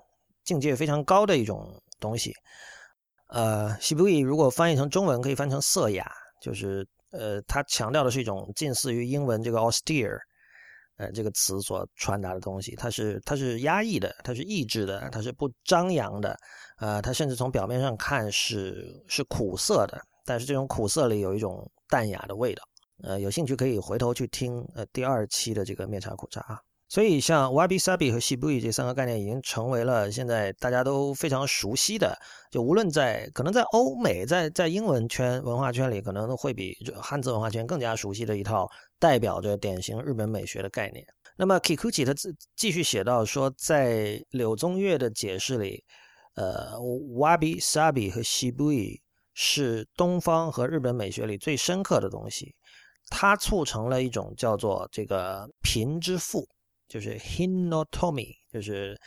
[0.44, 2.32] 境界非常高的一种东西。
[3.28, 6.10] 呃，西布伊如果翻译成中文可以翻成色雅，
[6.40, 10.18] 就是呃，它强调的是一种近似于英文这个 austere，
[10.96, 16.36] 呃，这个词所传达的东西，它是它是压抑的，它是抑制的，它是不张扬的，
[16.78, 22.62] 呃，它甚至从表面上看是是苦涩的，但是这种苦涩里有一种淡雅的味道。
[23.02, 26.58] 呃，有兴趣可以回头去听呃第二期的这个面茶苦茶啊。
[26.88, 32.18] 所以，像 wabi sabi 和 shibui 这三个概念已经成为了现在大家都非常熟悉的。
[32.50, 38.66] 就无论在可能在欧美，在在英文圈文化圈里，可能会比汉字文化圈更加熟悉的一套
[38.98, 41.06] 代表着典型日本美学的概念。
[41.36, 45.84] 那么 Kikuchi 他继继续写到说，在柳宗悦的解释里，
[46.36, 46.72] 呃
[47.14, 48.98] ，wabi sabi 和 shibui
[49.34, 52.54] 是东方和日本美学里最深刻的东西，
[53.10, 56.48] 它促成了一种叫做这个贫之富。
[56.88, 58.98] 就是 hinotomy，就是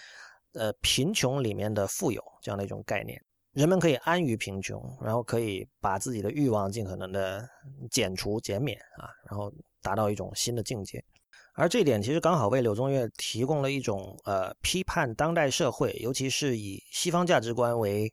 [0.54, 3.20] 呃贫穷里面的富有这样的一种概念，
[3.54, 7.44] 人们可以安于贫穷，然后可以把自己的欲望尽可能的
[7.90, 11.04] 减除减免啊，然后达到一种新的境界。
[11.56, 18.10] 而这一点其实刚好为柳宗悦提供了一种呃批判当代社会，尤其是以西方价值观为。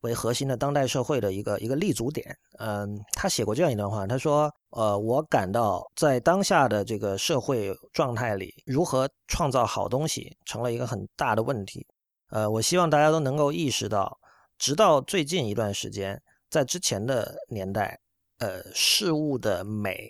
[0.00, 2.36] 为核心的当代社会的一个一个立足点。
[2.58, 11.86] 嗯，他写过这样一段话，他说：“呃，我感到在当下的这个社会状态里，如何创造好东西成了一个很大的问题。
[12.30, 14.18] 呃，我希望大家都能够意识到，
[14.58, 17.98] 直到最近一段时间，在之前的年代，
[18.38, 20.08] 呃，事物的美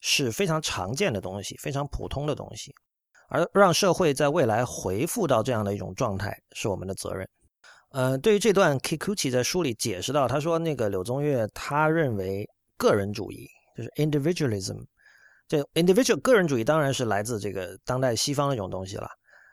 [0.00, 2.72] 是非常常见的东西，非常普通的东西，
[3.28, 7.28] 而让社会在未来回复到这样的一种状态，是我们的责任。”
[7.94, 12.44] 呃，对于这段，Kikuchi 在书里解释到，他说那个柳宗悦他认为
[12.76, 14.84] 个人主义就是 individualism，
[15.46, 19.06] 这 individual 个人主义当然是来自这个当代西方的一种东西了。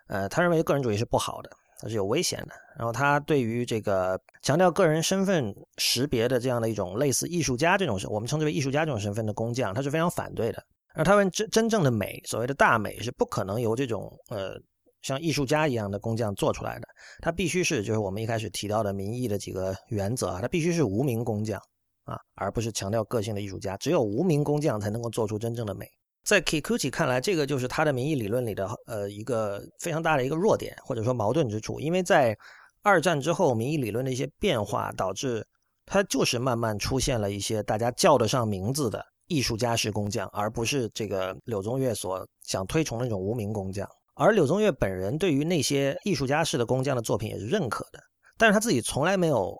[0.07, 2.55] 呃，他认为个人主义是不好的，它是有危险的。
[2.79, 10.63] 然后他对于这个强调个人身份识别的这样的一种类似艺术家这种我们称之为艺术家这种身份的工匠，他是非常反对的。
[10.95, 14.59] 而他们真真正的美，所谓的大美是不可能由这种呃。
[15.01, 16.87] 像艺术家一样的工匠做出来的，
[17.21, 21.59] 他必须是就是我们一开始提到的民意的几个原则啊，他必须是无名工匠
[22.03, 23.75] 啊，而不是强调个性的艺术家。
[23.77, 25.87] 只有无名工匠才能够做出真正的美。
[26.23, 31.79] 在 Kikuchi 看来，这个就是他的民意理论里的呃一个非常大的一个弱点或者说矛盾之处。
[31.79, 32.37] 因为在
[32.83, 35.43] 二战之后，民意理论的一些变化导致
[35.85, 43.89] 他就是慢慢出现了一些大家叫得上名字的艺术家式工匠，而不是这个柳宗悦所想推崇的那种无名工匠。
[44.21, 47.99] 而柳宗悦本人对于那些艺术家式的工匠的作品也是认可的，
[48.37, 49.59] 但是他自己从来没有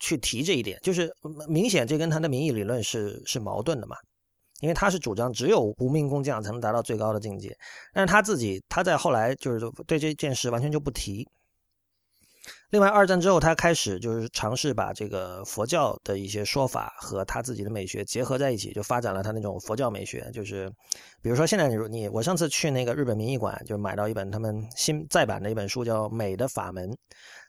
[0.00, 1.08] 去提这一点，就是
[1.48, 3.96] 明显这跟他的民意理论是是矛盾的嘛，
[4.60, 7.56] 因为他是主张只有无名工匠才能达到最高的境界，
[7.92, 11.24] 但是他自己他在后来就是对这件事完全就不提。
[12.70, 20.30] 另外，二战之后，他开始就是尝试把这个佛教的一些说法和他自己的美学结合在一起，就发展了他那种佛教美学。
[20.32, 20.70] 就是，
[21.20, 26.88] 比如说现在你你我上次去那个日本民艺馆，就买到一本他们新再版的一本书，叫《美的法门》，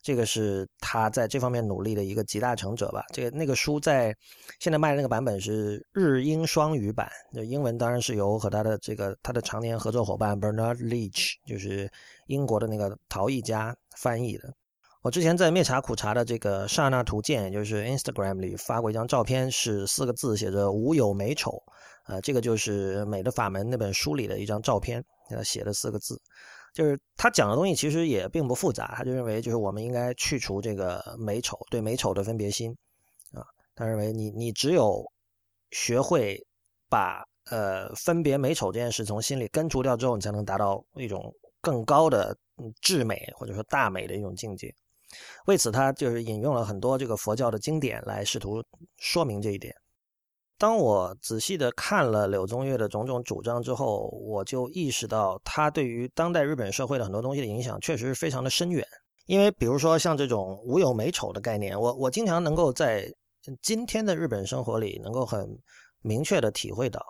[0.01, 3.05] 这个是他在这方面努力的一个集大成者吧。
[3.13, 4.15] 这个那个书在
[4.59, 11.87] 现在卖的那个版本是日英双语版，就英文当然是由和他的这个他的常年合作伙伴 Bernard Leach，就是
[12.25, 14.51] 英国的那个陶艺家翻译的。
[15.01, 21.59] 我之前在灭茶苦茶的这个刹那图鉴，就是 Instagram 里发过一张照片，是四个字写着“无有美丑”，
[22.05, 26.21] 呃，这个就是《美的法门》那本书里的一张照片，他写的四个字，
[26.71, 32.71] 就是他讲的东西其实也并不复杂，他就认为就是我们应该去除这个美丑对美丑的分别心，
[33.33, 33.41] 啊，
[33.73, 35.03] 他认为你你只有
[35.71, 36.39] 学会
[36.87, 42.37] 把呃分别美丑这件事从心里根除掉之后，你才能达到一种更高的
[42.81, 44.71] 至美或者说大美的一种境界。
[45.45, 48.63] 为此，他就是引用了很多这个佛教的经典来试图
[48.97, 49.73] 说明这一点。
[50.57, 58.85] 当我仔细的看了柳宗悦的种种主张之后，我就意识到他对于当代日本社会的很多东西的影响确实是非常的深远。
[59.25, 63.11] 因为比如说像这种无有美丑的概念，我我经常能够在
[63.61, 65.47] 今天的日本生活里能够很
[66.01, 67.03] 明确的体会到。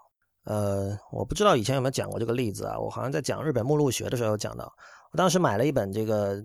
[0.45, 2.80] 呃，我不知道以前有没有讲过这个例子啊？
[2.80, 4.72] 我好像在讲日本目录学的时候讲到，
[5.12, 6.41] 我当时买了一本这个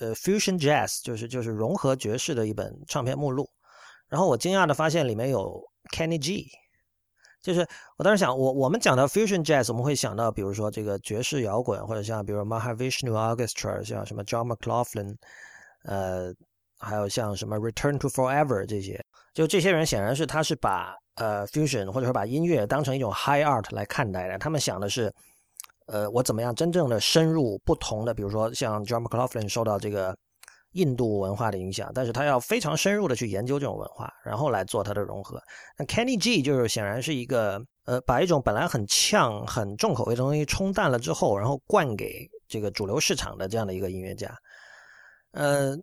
[0.00, 3.48] 呃 fusion jazz，就是就是融合爵士的一本唱片目录，
[4.08, 5.62] 然后我惊讶的发现里面有。
[5.92, 6.48] Kenny G，
[7.40, 7.64] 就是
[7.96, 15.14] 我当时想，我我们讲到 fusion jazz，我们会想到，比如说这个爵士摇滚，或者像比如 Mahavishnu Orchestra，像什么 John McLaughlin，
[15.84, 16.34] 呃，
[16.80, 19.00] 还有像什么 Return to Forever 这些，
[19.32, 24.36] 就这些人显然是他是把呃 fusion 或者说把音乐当成一种 high art 来看待的。
[24.38, 25.14] 他们想的是，
[25.86, 30.16] 呃，我怎么样真正的深入不同的，比如说像 John McLaughlin 受到这个。
[30.72, 35.40] 印度文化的影响，但是他要非常深入的去研究这种文化，然后来做它的融合。
[35.78, 44.30] 那 Kenny G 就是显然是一个，呃，把一种本来很呛、很重口味的东西冲淡了之后，然后灌给这个主流市场的这样的一个音乐家。
[45.30, 45.74] 呃，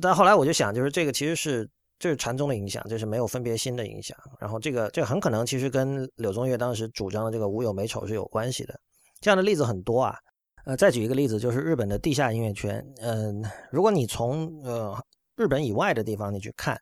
[0.00, 4.16] 但后来我就想，就是这个其实是这是禅宗的影响，这是没有分别心的影响。
[4.40, 8.80] 然后这个这很可能其实跟柳宗悦当时主张的这个无有美丑是有关系的。
[9.20, 10.16] 这样的例子很多啊。
[10.64, 12.84] 呃，再举一个例子，就是日本的地下音乐圈。
[13.00, 15.02] 嗯，如果你从呃
[15.34, 16.78] 日本以外的地方你去看，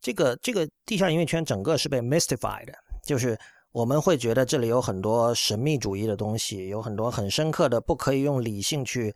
[0.00, 2.72] 这个这个地下音乐圈整个是被 mystified 的，
[3.04, 3.38] 就是
[3.70, 9.14] 我们会觉得这里有很多神秘主义的东西，有很多很深刻的不可以用理性去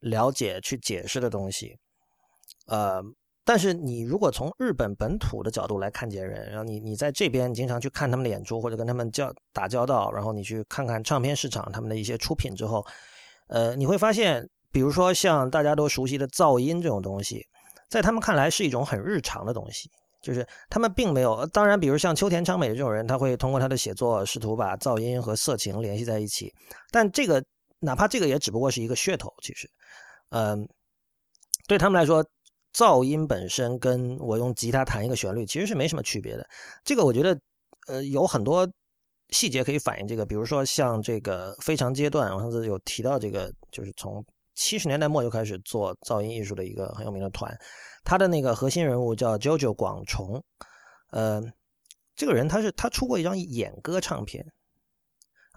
[0.00, 1.76] 了解、去解释的东西。
[2.68, 3.02] 呃，
[3.48, 12.84] 但是你如果从日本本土的角度来看这些人，然后你你在这边经常去看他们的演出或者跟他们交打交道，然后你去看看唱片市场他们的一些出品之后。
[13.46, 17.42] 呃，你会发现，比如说像大家都熟悉的噪音这种东西，
[17.88, 19.90] 在他们看来是一种很日常的东西，
[20.20, 21.46] 就是他们并没有。
[21.46, 26.52] 当然，比如像秋田昌美这种人，他会通过他的写作试图把噪音和色情联系在一起，
[26.90, 27.42] 但这个
[27.78, 29.32] 哪怕这个也只不过是一个噱头。
[29.40, 29.70] 其实，
[30.28, 30.68] 嗯，
[31.66, 32.22] 对他们来说，
[32.78, 36.48] 噪音本身跟我用吉他弹一个旋律其实是没什么区别的。
[36.84, 37.40] 这个我觉得，
[37.88, 38.68] 呃，有很多。
[39.30, 44.24] 细节可以反映这个，比如说像这个非常阶段，我上次有提到这个，就是从
[44.54, 47.54] 七十年代末就开始做噪音艺术的一个很有名的团，
[48.04, 50.42] 他的那个核心人物叫 JoJo 广重，
[51.10, 51.42] 呃，
[52.16, 54.46] 这个人他是他出过一张演歌唱片，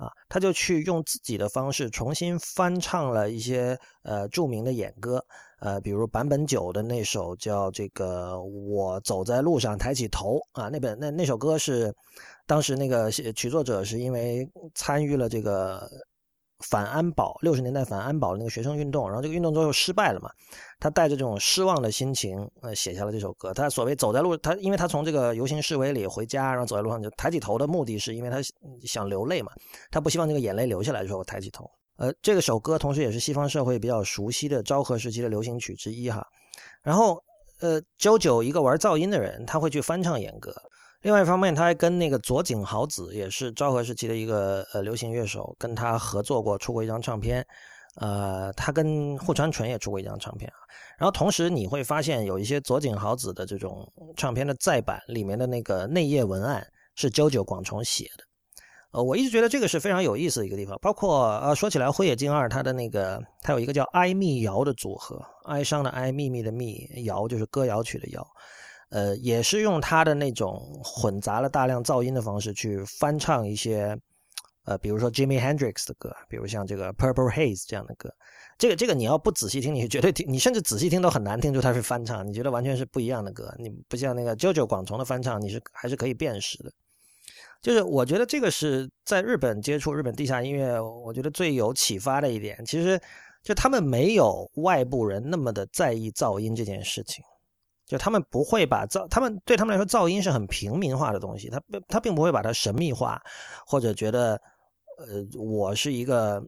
[0.01, 5.23] 啊，他就去用自己的方式重新翻唱了一些呃著名的演歌，
[5.59, 11.93] 呃，比如坂本九的那首叫这个我走在路上抬起头啊，那本那那首歌是。
[12.47, 14.45] 当时那个曲作者是因为
[14.75, 15.89] 参与了这个
[16.61, 20.29] 反安保六十年代反安保的那个学生运动，然后这个运动最后失败了嘛，
[20.79, 23.53] 他带着这种失望的心情，呃，写下了这首歌。
[23.53, 28.37] 他所谓走在路，他因为他从这个游行示威里回家，然后走在路上就抬起头的目的是因为他
[28.83, 29.51] 想流泪嘛，
[29.89, 31.69] 他不希望这个眼泪流下来的时候抬起头。
[31.97, 36.25] 呃，这个首歌同时也是西方社会比较熟悉的昭和时期的流行曲之一哈。
[36.81, 37.21] 然后，
[37.59, 40.51] 呃，九九一个玩噪音的人，他会去翻唱演歌。
[41.01, 47.45] 另外一方面，他还跟那个佐井豪子，也是昭和时期的一个呃流行乐手，跟他合作过，出过一张唱片。
[47.95, 50.55] 呃，他跟户川纯也出过一张唱片啊。
[50.97, 53.85] 然后同时你会发现，有一些佐井豪子的这种
[54.15, 58.23] 唱片的再版，里面的那个内页文案是九九广重写的。
[58.91, 60.77] 呃，我一直觉得这个是非常有意思的一个地方。
[60.81, 68.25] 包括呃，说起来，辉野静二他的那个，他有一个叫哀密谣的组合，哀伤的哀，秘密的秘，谣就是歌谣曲的谣。
[68.91, 73.97] 呃，也是用他的那种混杂了大量噪音的方式去翻唱一些，
[74.65, 78.13] 呃，比如说 Jimmy Hendrix 的歌，比如像这个 Purple Haze 这样的歌。
[78.57, 83.51] 这个这个你要不仔细听，你绝对听，你甚至仔细听都很难听出它是翻唱，你觉得完全是不一样的歌。
[83.57, 86.71] 你不像那个 JoJo 广重的翻唱，你是还是可以辨识的。
[87.61, 92.63] 就是我觉得这个是在日本接触日本地下音乐，我觉得最有启发的一点。
[92.65, 92.99] 其实
[93.41, 97.23] 就他们没有外部人那么的在意噪音这件事情。
[97.91, 101.49] 就他们不会把噪，他们对他们来说，噪音是很平民化的东西。
[101.49, 103.21] 他并他并不会把它神秘化，
[103.67, 104.39] 或者觉得，
[104.97, 106.41] 呃，我是一个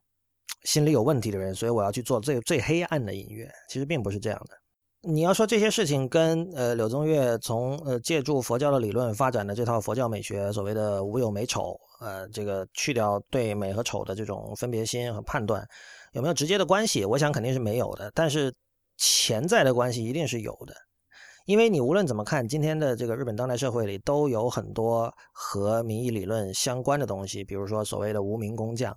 [0.64, 3.52] 心里有问题的人，所以我要去做最最黑暗的音乐。
[3.68, 4.56] 其实并不是这样的。
[5.02, 15.68] 你要说这些事情跟呃柳宗悦从呃借助佛教的理论发展的这套佛教美学，所谓的无有美丑，呃，这个去掉对美和丑的这种分别心和判断，
[16.14, 17.04] 有没有直接的关系？
[17.04, 18.10] 我想肯定是没有的。
[18.16, 18.54] 但是
[18.96, 20.74] 潜在的关系一定是有的。
[21.46, 28.96] 因为你无论怎么看，今天的这个日本当代社会里都有很多和民意理论相关的东西，比如说所谓的无名工匠。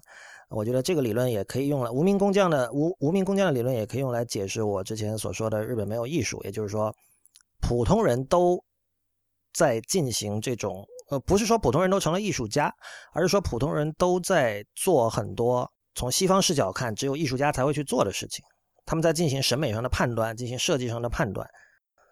[0.48, 6.94] 我觉得这个理论也可以用来无名工匠的无无名工匠的理论也可以用来解释我之前所说的日本没有艺术，也就是说，
[7.60, 8.62] 普通人都
[9.52, 12.72] 在进行这种呃，不是说普通人都成了艺术家，
[13.12, 18.44] 而是说普通人都在做很多从西方视角看只有艺术家才会去做的事情。
[18.84, 21.44] 他们在进行审美上的判断，进行设计上的判断。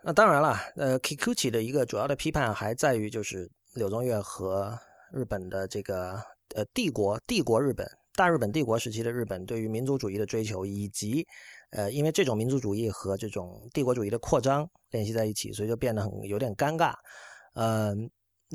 [0.06, 4.78] 那当然了，呃，Kikuchi 的一个主要的批判还在于，就是柳宗悦和
[5.10, 6.22] 日本的这个
[6.54, 11.26] 呃帝国帝国日本大日本帝国时期的日本对于民族主义的追求，以及
[11.70, 16.92] 呃因为这种民族主义和这种帝国主义的扩张联系在一起，所以就变得很有点尴尬。
[17.54, 17.94] 呃，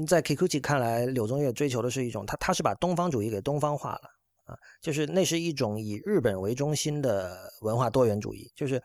[0.08, 4.02] 在 Kikuchi 看来，柳宗悦追求的是一种他他是把东方主义给东方化了
[4.46, 8.80] 啊，就是那是一种以日本为中心的文化多元主义，就是。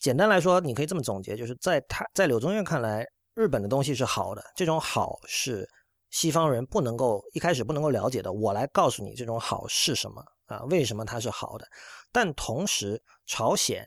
[0.00, 5.68] 简单来说，你可以这么总结，就是在他，在柳宗悦看来，日本的东西是好的，这种好是
[6.08, 8.32] 西方人不能够一开始不能够了解的。
[8.32, 10.62] 我来告诉你，这种好是什么啊？
[10.70, 11.68] 为什么它是好的？
[12.10, 13.86] 但同时，朝鲜、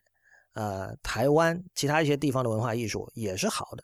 [0.54, 3.84] 呃，台湾其他一些地方的文化艺术也是好的。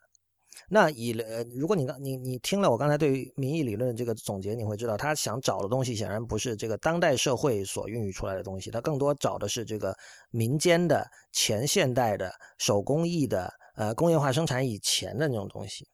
[0.72, 9.98] 那以呃，如果你刚你你听了我刚才对于民意理论这个总结，你会知道他想找的东西显然不是这个当代社会所孕育出来的东西，他更多找的是这个
[10.30, 15.88] 民间的前现代的手工艺的呃工业化生产以前的那种东西。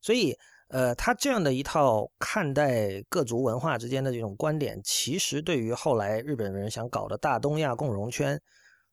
[0.00, 0.32] 所以
[0.68, 8.40] 呃，他这样的一套看待各族文化之间的这种观点，其实对于后来日本人想搞的大东亚共荣圈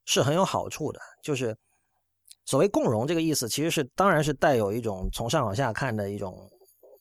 [0.05, 1.55] 是很有好处的，就是。
[2.49, 6.35] 所谓共荣这个意思，其实是当然是带有一种从上往下看的一种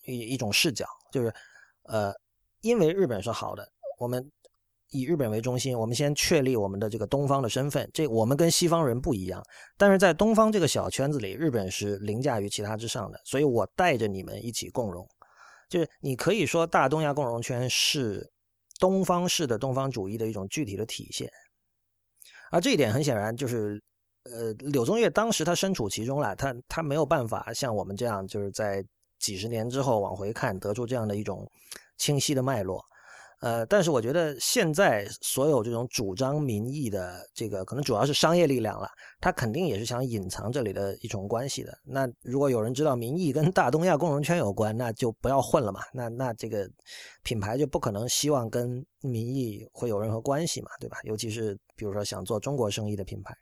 [0.04, 1.32] 一一种视角，就是
[1.84, 2.12] 呃，
[2.60, 3.66] 因为日本是好的，
[3.98, 4.22] 我们
[4.90, 9.42] 以日本为中心，我们先确立我们的这个东方的身份，这我们跟西方人不一样，
[9.78, 15.08] 但是在东方这个小圈子里，日本是凌驾于其他之上的，所以我带着你们一起共荣，
[15.70, 18.30] 就是你可以说大东亚共荣圈是
[18.78, 21.26] 东方式的东方主义的一种具体的体现，
[22.50, 23.82] 而这一点很显然就是。
[24.32, 28.84] 呃，柳宗悦当时他身处其中了，他他没有办法像我们这样，就是在
[29.18, 31.46] 几十年之后往回看，得出这样的一种
[31.96, 32.82] 清晰的脉络。
[33.40, 38.88] 呃，但是我觉得现在所有这种主张民意的这个，可能主要是商业力量了，
[39.20, 41.72] 他肯定也是想隐藏这里的一种关系的。
[41.84, 45.82] 那如果有人知道民意跟大东亚共荣圈有关，那就不要混了嘛。
[45.92, 46.68] 那那这个
[47.22, 50.98] 品牌就不可能希望跟民意会有任何关系嘛，对吧？
[51.04, 53.32] 尤其是比如说想做中国生意的品牌。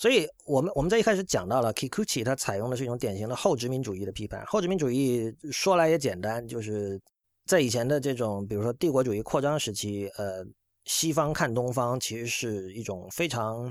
[0.00, 4.42] 所以，我们我们在一开始讲到了 Kikuchi，它采用的是一种典型的后殖民主义的批判。
[4.46, 6.98] 后殖民主义说来也简单，就是
[7.44, 10.42] 在以前的这种，比如说帝国主义扩张时期，呃，
[10.86, 13.70] 西方看东方其实是一种非常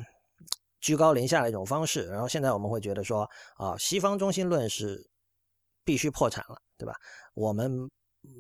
[0.80, 2.06] 居高临下的一种方式。
[2.06, 3.28] 然后现在我们会觉得说，
[3.58, 5.04] 啊，西方中心论是
[5.84, 6.94] 必须破产了，对吧？
[7.34, 7.90] 我们。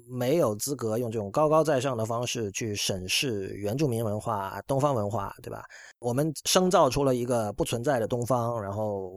[0.10, 5.64] 没有资格用这种高高在上的方式去审视原住民文化、东方文化，对吧？
[6.00, 9.12] 我们生造出了一个不存在的东方，然后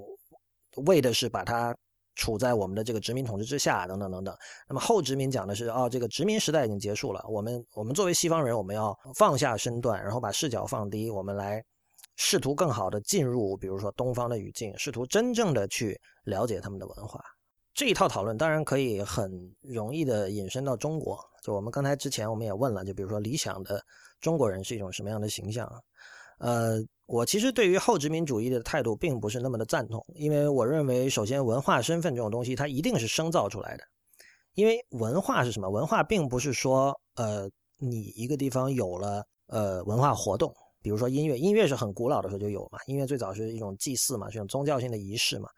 [0.87, 1.75] 为的是把它
[2.15, 4.37] 处在我们的这个殖民统治之下，等等等等。
[4.69, 11.63] 那么后殖民讲的是，哦，这个殖民时代已经结束了，我们我们作为西方人，我们要放下身段，然后把视角放低，我们来
[12.17, 17.19] 试图更好的进入，比如说东方的语境，试图真正的去了解他们的文化。
[17.75, 21.19] 这一套讨论当然可以很容易的引申到中国。
[21.43, 23.83] 就我们刚才之前我们也问了，就比如说理想的
[24.21, 25.69] 中国人是一种什么样的形象？
[26.39, 33.85] 呃，我其实对于后殖民主义的态度并不是那么的赞同，因为我认为首先文化身份这种东西它一定是生造出来的。
[34.55, 35.71] 因为文化是什么？
[35.71, 37.49] 文化并不是说呃
[37.79, 40.53] 你一个地方有了呃文化活动，
[40.83, 45.49] 比如说音乐，音乐是很古老的时候就有嘛，音乐最早是一种祭祀嘛，是一种宗教性的仪式嘛。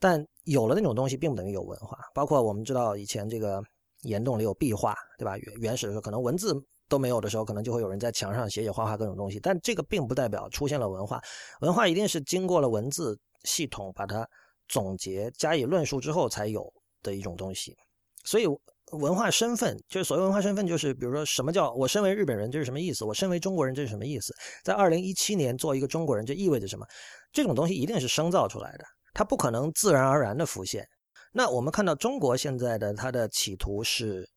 [0.00, 1.96] 但有了那种东西，并不等于有文化。
[2.14, 3.62] 包括我们知道以前这个
[4.02, 5.36] 岩洞里有壁画，对吧？
[5.36, 6.54] 原原始的时候，可能文字
[6.88, 9.38] 都没有的时候，可能就会有人在墙上写写画画各种东西。
[9.38, 11.20] 但这个并不代表出现了文化，
[11.60, 14.26] 文化一定是经过了文字系统把它
[14.68, 16.66] 总结加以论述之后才有
[17.02, 17.76] 的一种东西。
[18.24, 18.46] 所以
[18.92, 23.04] 文化身份就是所谓文化身份，就是比如说什么叫我身为日本人，这是什么意思？
[23.04, 24.34] 我身为中国人，这是什么意思？
[24.64, 26.86] 在二零一七年做一个中国人，这意味着什么？
[27.32, 28.84] 这种东西一定是生造出来的。
[29.12, 30.88] 它不可能自然而然的浮现。
[31.32, 34.28] 那我们看到中国现在的它的企图是，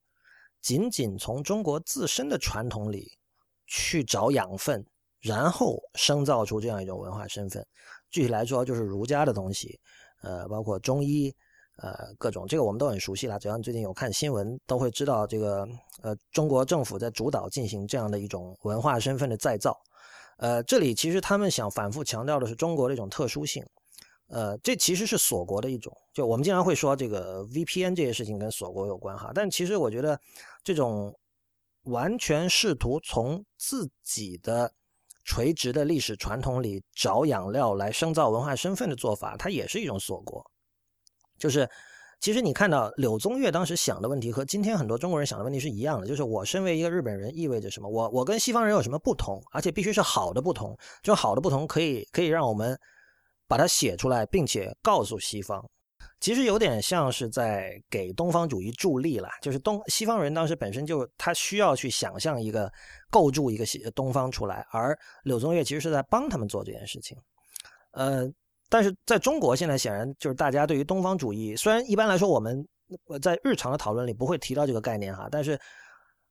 [0.62, 3.12] 仅仅从中国自身的传统里
[3.66, 4.86] 去找养分，
[5.20, 7.66] 然后生造出这样一种文化身份。
[8.12, 9.80] 具体来说，就是儒家的东西，
[10.22, 11.34] 呃，包括中医，
[11.78, 13.40] 呃，各种这个我们都很熟悉了。
[13.40, 15.68] 只要最近有看新闻，都会知道这个，
[16.04, 19.76] 呃，中国政府在主导进行这样的一种文化身份的再造。
[20.38, 23.66] 呃，这里其实他们想反复强调的是中国的一种特殊性。
[24.28, 25.96] 呃，这其实是锁国的一种。
[26.14, 30.20] 就我们经常会说这个 VPN 这些事情跟锁国有关哈，但其实我觉得
[30.64, 31.14] 这种
[31.84, 34.72] 完全试图从自己的
[35.24, 40.46] 垂直的历史传统里找养料来深造文化身份的做法，它也是一种锁国。
[41.38, 41.70] 就是。
[42.20, 47.90] 其实你看到柳宗悦当时想的问题和今天很多中国人想的问题是一样的，就是我身为一个日本人意味着什么？
[47.90, 49.44] 我我跟西方人有什么不同？
[49.52, 52.80] 而且必须是好的不同，这种好的不同可以可以让我们
[53.54, 55.64] 把它写出来，并且告诉西方。
[56.20, 62.72] 其实有点像是在给东方主义助力了，就是东西方人当时本身就他需要去想象一个
[63.12, 67.16] 构筑一个东方出来，而柳宗悦其实是在帮他们做这件事情，
[67.92, 68.28] 呃。
[68.70, 72.68] 但是在中国，现在显然就是大家对于东方主义，虽然一般来说我们
[73.22, 75.60] 在日常的讨论里不会提到这个概念哈，但是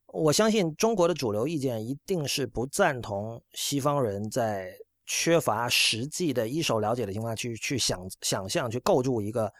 [0.07, 9.51] 我相信中国的主流意见一定是不赞同西方人在缺乏实际的一手了解的情况下去去想想象去构筑一个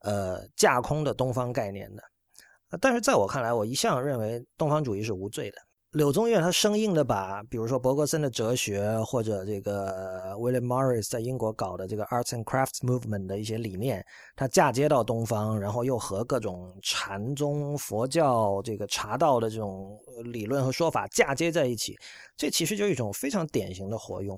[0.00, 2.02] 呃架空的东方概念的。
[2.80, 5.58] 但是在我看来，我一向认为东方主义是无罪的。
[5.92, 14.04] 柳宗悦他生硬的把，比如说伯格森的哲学，或者这个 William Morris 在英国搞的这个 Arts and Crafts Movement 的一些理念，
[14.34, 21.96] 他嫁接到东方，然后又和各种禅宗、佛教这个茶道的这种理论和说法嫁接在一起，
[22.36, 24.36] 这其实就是一种非常典型的活用。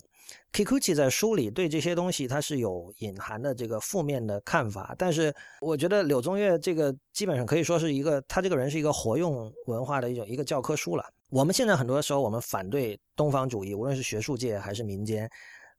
[0.53, 11.05] Kikuchi 在书里对这些东西他是有隐含的这个负面的看法，但是我觉得柳宗悦这个基本上可以说是一个他这个人是一个活用文化的一种一个教科书了。
[11.31, 15.29] 我们现在很多时候，我们反对东方主义，无论是学术界还是民间，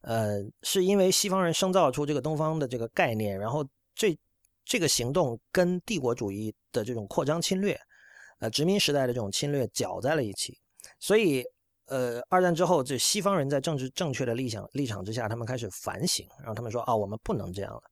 [0.02, 4.16] 呃，是因为西方人生造出这个东方的这个概念，然后这
[4.64, 7.78] 这个行动跟帝国主义的这种扩张侵略，
[8.40, 10.56] 呃，殖民时代的这种侵略搅在了一起。
[11.00, 11.44] 所以，
[11.88, 17.82] 呃，二战之后，这西方人在政治正确的立场立场之下，他们开始反省，然后他们说啊，我们不能这样了。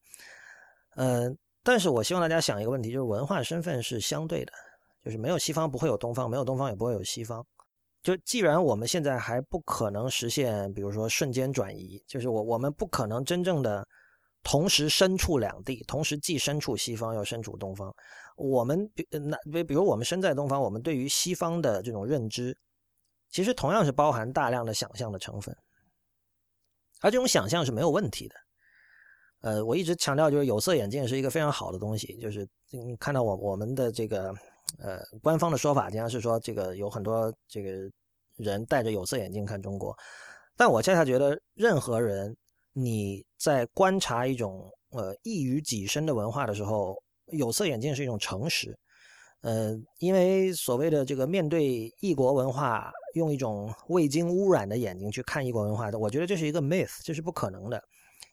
[0.97, 4.53] 嗯，但是我希望大家想一个问题，就是文化身份是相对的。
[5.05, 7.47] 就是没有西方不会有东方，没有东方也不会有西方。
[8.03, 13.87] 就既然我们现在还不可能实现，比如说瞬间转移，就是我我们不可能真正的
[14.43, 17.95] 同时身处两地，同时既身处西方又身处东方。
[18.37, 22.57] 我们比那比比如我们身在东方，我们对于西方的这种认知，
[23.37, 25.55] 其实同样是包含大量的想象的成分，
[27.03, 28.35] 而这种想象是没有问题的。
[29.43, 34.35] 呃，我一直强调，就是有色眼镜是一个非常好的东西，就是你，看到我我们的这个。
[34.79, 37.71] 呃，官方的说法经常是说，这个有很多这个
[38.37, 39.97] 人戴着有色眼镜看中国，
[40.57, 42.35] 但我恰恰觉得，任何人
[42.73, 48.77] 你在观察一种呃异于己身的文化的时候，有色眼镜是一种诚实。
[49.43, 57.81] 呃，因为所谓的这个面对异国文化，用一种未经污染的眼睛去看异国文化的，我觉得这是一个 myth，这是不可能的。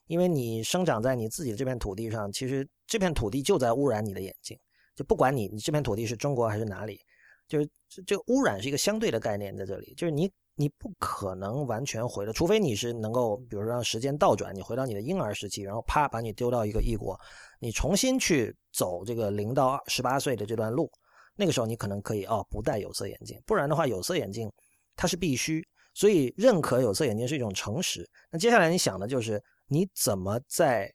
[0.08, 4.58] 因为你生长在你自己的这片土地上，其实这片土地就在污染你的眼睛。
[4.96, 7.00] 就不管你你这片土地是中国还是哪里，
[7.48, 17.20] 就是这这个污染是一个相对的概念在这里，就是你你不可能完全回了，除非你是能够，比如说让时间倒转，你回到你的婴儿时期，然后啪把你丢到一个异国，
[17.60, 20.92] 你重新去走这个零到十八岁的这段路，
[21.36, 24.52] 那个时候你可能可以哦不戴有色眼镜，不然的话有色眼镜
[24.96, 28.10] 它是必须，所以认可有色眼镜是一种诚实。
[28.32, 30.94] 那接下来你想的就是你怎么在。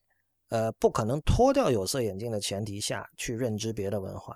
[0.51, 4.35] 呃，不可能脱掉有色眼镜的前提下去认知别的文化，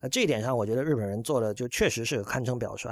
[0.00, 2.90] 呃，这一点上，我觉得日本人做的就确实是堪称表率。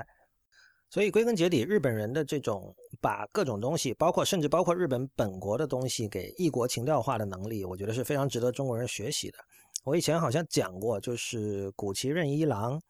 [0.91, 9.39] 所以归根结底，日本人的这种把各种东西，包括甚至包括日本本国的东西给异国情调化的能力，我觉得是非常值得中国人学习的。
[9.85, 12.81] 我以前好像讲过，就是古崎任一郎，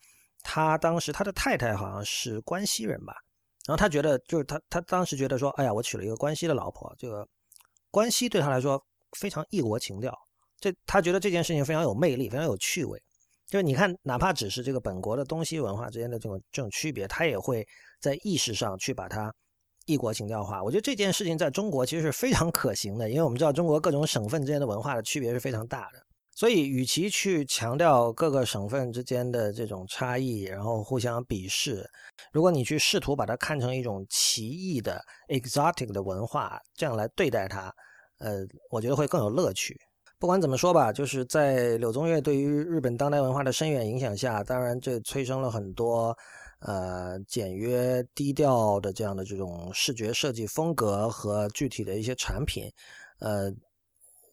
[0.42, 3.14] 他当时他的太太好像是关西人吧，
[3.66, 7.26] 然后他觉得就是他他当时觉得说，哎呀，我娶了一个关西的老婆，这个
[7.90, 8.82] 关西对他来说。
[9.12, 10.12] 非常异国情调，
[10.60, 13.00] 这他觉得这件事情非常有魅力，非常有趣味。
[13.48, 17.66] 就是你看，哪怕只是这个本国的东西文化之间的这种这种区别，他也会
[18.00, 19.32] 在意识上去把它
[19.86, 20.62] 异国情调化。
[20.62, 26.00] 我觉得这件事情在中国其实是非常可行的，因为我们知道中国各种省份之间的文化的区别是非常大的。
[26.34, 31.88] 所以，与其去强调各个省份之间的这种差异，然后互相鄙视，
[32.30, 37.72] 如果你去试图把它看成一种奇异的 exotic 的文化，这样来对待它。
[38.18, 39.74] 呃，我觉得会更有乐趣。
[40.18, 46.16] 不管怎么说吧，就是在柳宗悦对于日本当代文化的深远影响下，当然这催生了很多
[46.60, 52.64] 呃简约低调的这样的这种视觉设计风格和具体的一些产品。
[53.18, 53.52] 呃，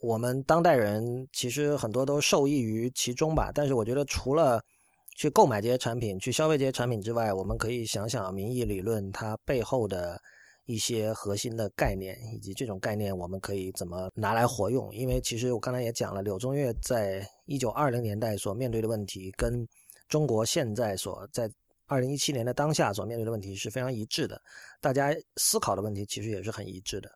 [0.01, 3.51] 我们当代人其实很多都受益于其中吧。
[3.53, 4.61] 但是我觉得，除了
[5.17, 10.17] 去购买这些产品、去消费这些产品之外，我们可以想想民意理论它背后的。
[10.66, 14.93] 一些核心的概念，以及这种概念我们可以怎么拿来活用。
[14.95, 19.68] 因为其实我刚才也讲了，柳宗悦在一九二零年代所面对的问题，跟
[20.07, 21.51] 中国现在所在
[21.86, 24.41] 二零一七年的当下所面对的问题是非常一致的，
[24.80, 27.11] 大家思考的问题其实也是很一致的。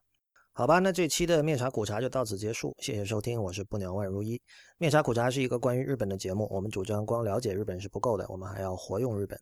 [0.52, 4.42] 好吧，那这期的面茶苦茶就到此结束，谢谢收听，我是不鸟万如一。
[4.80, 9.40] 面茶苦茶是一个关于日本的节目，我们主张光了解日本是不够的，我们还要活用日本。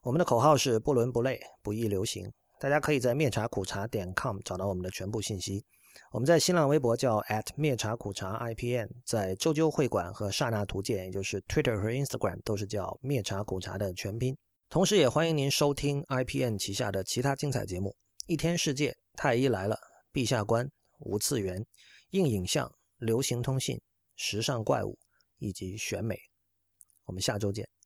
[0.00, 2.32] 我们的口号是不伦不类，不易流行。
[2.60, 5.64] 大家可以在面茶苦茶点 com 找到我们的全部信息。
[6.10, 14.36] 我们在新浪微博叫 at 面茶苦茶 IPN，在周究会馆和刹那图鉴，也就是 Twitter 和 Instagram 都是叫面茶苦茶的全拼。
[14.68, 17.94] 同时，也欢迎您收听 IPN 旗下的其他精彩节目：
[18.26, 19.78] 一天世界、太医来了、
[20.12, 21.64] 陛下观、无次元、
[22.10, 23.80] 硬影像、流行通信、
[24.16, 24.98] 时尚怪物
[25.38, 26.18] 以及选美。
[27.04, 27.77] 我们下周见。